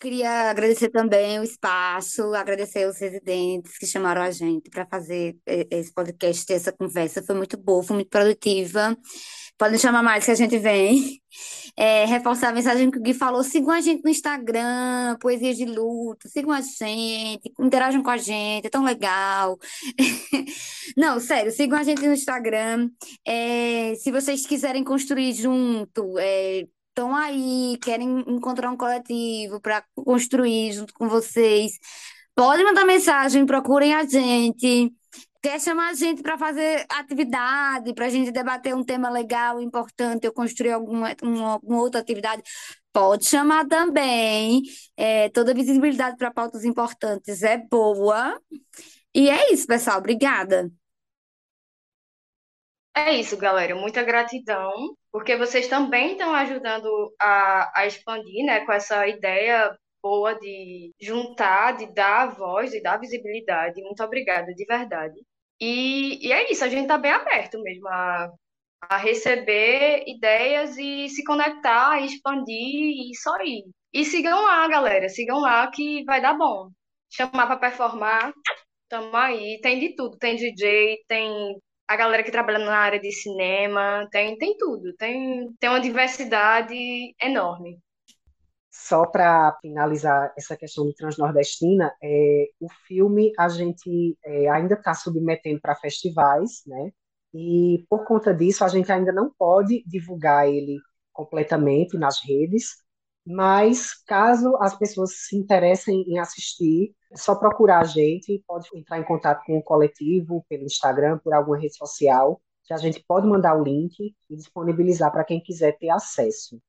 Queria 0.00 0.48
agradecer 0.48 0.88
também 0.88 1.38
o 1.38 1.44
espaço, 1.44 2.32
agradecer 2.32 2.88
os 2.88 2.98
residentes 2.98 3.76
que 3.76 3.86
chamaram 3.86 4.22
a 4.22 4.30
gente 4.30 4.70
para 4.70 4.86
fazer 4.86 5.36
esse 5.46 5.92
podcast, 5.92 6.50
essa 6.50 6.72
conversa. 6.72 7.22
Foi 7.22 7.34
muito 7.34 7.58
boa, 7.58 7.82
foi 7.82 7.96
muito 7.96 8.08
produtiva. 8.08 8.96
Podem 9.58 9.78
chamar 9.78 10.02
mais 10.02 10.24
que 10.24 10.30
a 10.30 10.34
gente 10.34 10.56
vem. 10.56 11.20
É, 11.76 12.06
reforçar 12.06 12.48
a 12.48 12.52
mensagem 12.52 12.90
que 12.90 12.98
o 12.98 13.02
Gui 13.02 13.12
falou. 13.12 13.44
Sigam 13.44 13.72
a 13.72 13.80
gente 13.82 14.02
no 14.02 14.08
Instagram, 14.08 15.18
Poesias 15.20 15.58
de 15.58 15.66
Luto. 15.66 16.30
Sigam 16.30 16.50
a 16.50 16.62
gente, 16.62 17.52
interajam 17.60 18.02
com 18.02 18.08
a 18.08 18.16
gente, 18.16 18.66
é 18.66 18.70
tão 18.70 18.82
legal. 18.82 19.58
Não, 20.96 21.20
sério, 21.20 21.52
sigam 21.52 21.78
a 21.78 21.82
gente 21.82 22.00
no 22.06 22.14
Instagram. 22.14 22.88
É, 23.22 23.94
se 23.96 24.10
vocês 24.10 24.46
quiserem 24.46 24.82
construir 24.82 25.34
junto, 25.34 26.18
é, 26.18 26.66
estão 26.90 27.14
aí, 27.14 27.78
querem 27.82 28.20
encontrar 28.28 28.70
um 28.70 28.76
coletivo 28.76 29.60
para 29.60 29.82
construir 29.94 30.72
junto 30.72 30.92
com 30.94 31.08
vocês, 31.08 31.78
podem 32.34 32.64
mandar 32.64 32.84
mensagem, 32.84 33.46
procurem 33.46 33.94
a 33.94 34.04
gente. 34.04 34.92
Quer 35.42 35.58
chamar 35.58 35.90
a 35.90 35.94
gente 35.94 36.22
para 36.22 36.36
fazer 36.36 36.84
atividade, 36.90 37.94
para 37.94 38.06
a 38.06 38.08
gente 38.10 38.30
debater 38.30 38.74
um 38.74 38.84
tema 38.84 39.08
legal, 39.08 39.60
importante, 39.60 40.26
ou 40.26 40.32
construir 40.34 40.72
alguma 40.72 41.16
uma, 41.22 41.58
outra 41.80 42.00
atividade? 42.00 42.42
Pode 42.92 43.26
chamar 43.26 43.66
também. 43.66 44.62
É, 44.96 45.30
toda 45.30 45.54
visibilidade 45.54 46.16
para 46.16 46.30
pautas 46.30 46.64
importantes 46.64 47.42
é 47.42 47.56
boa. 47.56 48.38
E 49.14 49.30
é 49.30 49.52
isso, 49.52 49.66
pessoal. 49.66 49.98
Obrigada. 49.98 50.70
É 52.94 53.14
isso, 53.14 53.36
galera. 53.36 53.74
Muita 53.74 54.02
gratidão, 54.02 54.94
porque 55.12 55.36
vocês 55.36 55.68
também 55.68 56.12
estão 56.12 56.34
ajudando 56.34 57.14
a, 57.20 57.80
a 57.80 57.86
expandir, 57.86 58.44
né, 58.44 58.64
com 58.64 58.72
essa 58.72 59.06
ideia 59.08 59.76
boa 60.02 60.34
de 60.38 60.92
juntar, 61.00 61.76
de 61.76 61.92
dar 61.94 62.34
voz, 62.34 62.70
de 62.70 62.80
dar 62.82 62.98
visibilidade. 62.98 63.82
Muito 63.82 64.02
obrigada, 64.02 64.52
de 64.54 64.64
verdade. 64.64 65.20
E, 65.60 66.26
e 66.26 66.32
é 66.32 66.50
isso, 66.50 66.64
a 66.64 66.68
gente 66.68 66.82
está 66.82 66.96
bem 66.96 67.12
aberto 67.12 67.60
mesmo 67.62 67.86
a, 67.88 68.30
a 68.82 68.96
receber 68.96 70.04
ideias 70.06 70.76
e 70.78 71.08
se 71.08 71.22
conectar, 71.24 72.00
e 72.00 72.06
expandir 72.06 73.10
e 73.10 73.14
só 73.16 73.36
ir. 73.42 73.64
E 73.92 74.04
sigam 74.04 74.42
lá, 74.42 74.66
galera, 74.68 75.08
sigam 75.08 75.40
lá 75.40 75.70
que 75.70 76.04
vai 76.04 76.20
dar 76.20 76.34
bom. 76.34 76.70
Chamar 77.10 77.46
para 77.46 77.58
performar, 77.58 78.32
tamo 78.88 79.16
aí. 79.16 79.60
Tem 79.62 79.78
de 79.80 79.94
tudo, 79.96 80.16
tem 80.18 80.36
DJ, 80.36 80.98
tem 81.08 81.58
a 81.90 81.96
galera 81.96 82.22
que 82.22 82.30
trabalha 82.30 82.60
na 82.60 82.76
área 82.76 83.00
de 83.00 83.10
cinema, 83.10 84.08
tem, 84.12 84.38
tem 84.38 84.56
tudo, 84.56 84.94
tem, 84.94 85.52
tem 85.58 85.68
uma 85.68 85.80
diversidade 85.80 86.72
enorme. 87.20 87.80
Só 88.70 89.04
para 89.04 89.58
finalizar 89.60 90.32
essa 90.38 90.56
questão 90.56 90.84
do 90.86 90.94
Transnordestina, 90.94 91.92
é, 92.00 92.46
o 92.60 92.68
filme 92.86 93.32
a 93.36 93.48
gente 93.48 94.16
é, 94.24 94.48
ainda 94.48 94.74
está 94.74 94.94
submetendo 94.94 95.60
para 95.60 95.74
festivais, 95.74 96.62
né? 96.64 96.92
E 97.34 97.84
por 97.90 98.04
conta 98.04 98.32
disso 98.32 98.64
a 98.64 98.68
gente 98.68 98.90
ainda 98.92 99.10
não 99.12 99.28
pode 99.36 99.82
divulgar 99.84 100.48
ele 100.48 100.78
completamente 101.12 101.98
nas 101.98 102.24
redes, 102.24 102.76
mas 103.30 103.94
caso 104.04 104.56
as 104.60 104.76
pessoas 104.76 105.12
se 105.26 105.36
interessem 105.36 106.02
em 106.08 106.18
assistir, 106.18 106.92
é 107.12 107.16
só 107.16 107.34
procurar 107.34 107.80
a 107.80 107.84
gente, 107.84 108.42
pode 108.46 108.68
entrar 108.74 108.98
em 108.98 109.04
contato 109.04 109.44
com 109.44 109.58
o 109.58 109.62
coletivo 109.62 110.44
pelo 110.48 110.64
Instagram, 110.64 111.18
por 111.18 111.32
alguma 111.32 111.58
rede 111.58 111.76
social, 111.76 112.40
que 112.64 112.74
a 112.74 112.76
gente 112.76 113.04
pode 113.06 113.26
mandar 113.26 113.56
o 113.56 113.62
link 113.62 114.14
e 114.28 114.36
disponibilizar 114.36 115.12
para 115.12 115.24
quem 115.24 115.40
quiser 115.40 115.76
ter 115.78 115.90
acesso. 115.90 116.60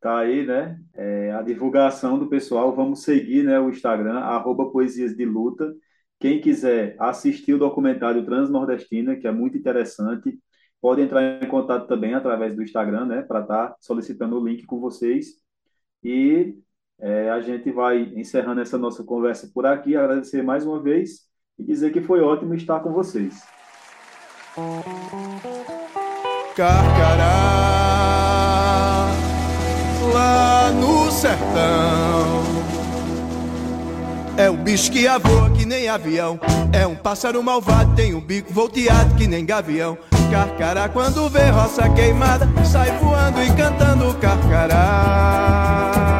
Tá 0.00 0.18
aí, 0.18 0.44
né? 0.44 0.80
É, 0.94 1.32
a 1.32 1.42
divulgação 1.42 2.18
do 2.18 2.28
pessoal. 2.28 2.74
Vamos 2.74 3.04
seguir, 3.04 3.44
né, 3.44 3.60
o 3.60 3.70
Instagram, 3.70 4.18
arroba 4.18 4.70
Poesias 4.70 5.16
de 5.16 5.24
Luta. 5.24 5.72
Quem 6.18 6.40
quiser 6.40 6.96
assistir 6.98 7.54
o 7.54 7.58
documentário 7.58 8.24
Transnordestina, 8.24 9.16
que 9.16 9.26
é 9.26 9.32
muito 9.32 9.56
interessante, 9.56 10.38
pode 10.82 11.00
entrar 11.00 11.40
em 11.40 11.46
contato 11.46 11.86
também 11.86 12.12
através 12.12 12.56
do 12.56 12.62
Instagram, 12.62 13.06
né, 13.06 13.22
para 13.22 13.40
estar 13.40 13.68
tá 13.68 13.76
solicitando 13.80 14.36
o 14.36 14.44
link 14.44 14.66
com 14.66 14.80
vocês. 14.80 15.36
E 16.02 16.56
é, 17.00 17.30
a 17.30 17.40
gente 17.40 17.70
vai 17.70 18.02
encerrando 18.16 18.60
essa 18.60 18.76
nossa 18.76 19.04
conversa 19.04 19.48
por 19.54 19.64
aqui, 19.64 19.94
agradecer 19.96 20.42
mais 20.42 20.66
uma 20.66 20.82
vez 20.82 21.20
e 21.56 21.62
dizer 21.62 21.92
que 21.92 22.00
foi 22.02 22.20
ótimo 22.20 22.52
estar 22.54 22.80
com 22.80 22.92
vocês. 22.92 23.46
Carcará 26.56 27.22
lá 30.12 30.72
no 30.72 31.10
sertão. 31.12 32.42
É 34.36 34.50
um 34.50 34.56
bicho 34.56 34.90
que 34.90 35.06
voa 35.20 35.50
que 35.52 35.64
nem 35.64 35.88
avião. 35.88 36.40
É 36.72 36.84
um 36.86 36.96
pássaro 36.96 37.40
malvado, 37.40 37.94
tem 37.94 38.14
um 38.14 38.20
bico 38.20 38.52
volteado 38.52 39.14
que 39.14 39.28
nem 39.28 39.46
gavião 39.46 39.96
carcará. 40.32 40.88
Quando 40.88 41.28
vê 41.28 41.50
roça 41.50 41.86
queimada, 41.90 42.48
sai 42.64 42.90
voando 42.98 43.42
e 43.42 43.52
cantando 43.52 44.14
carcará. 44.14 46.11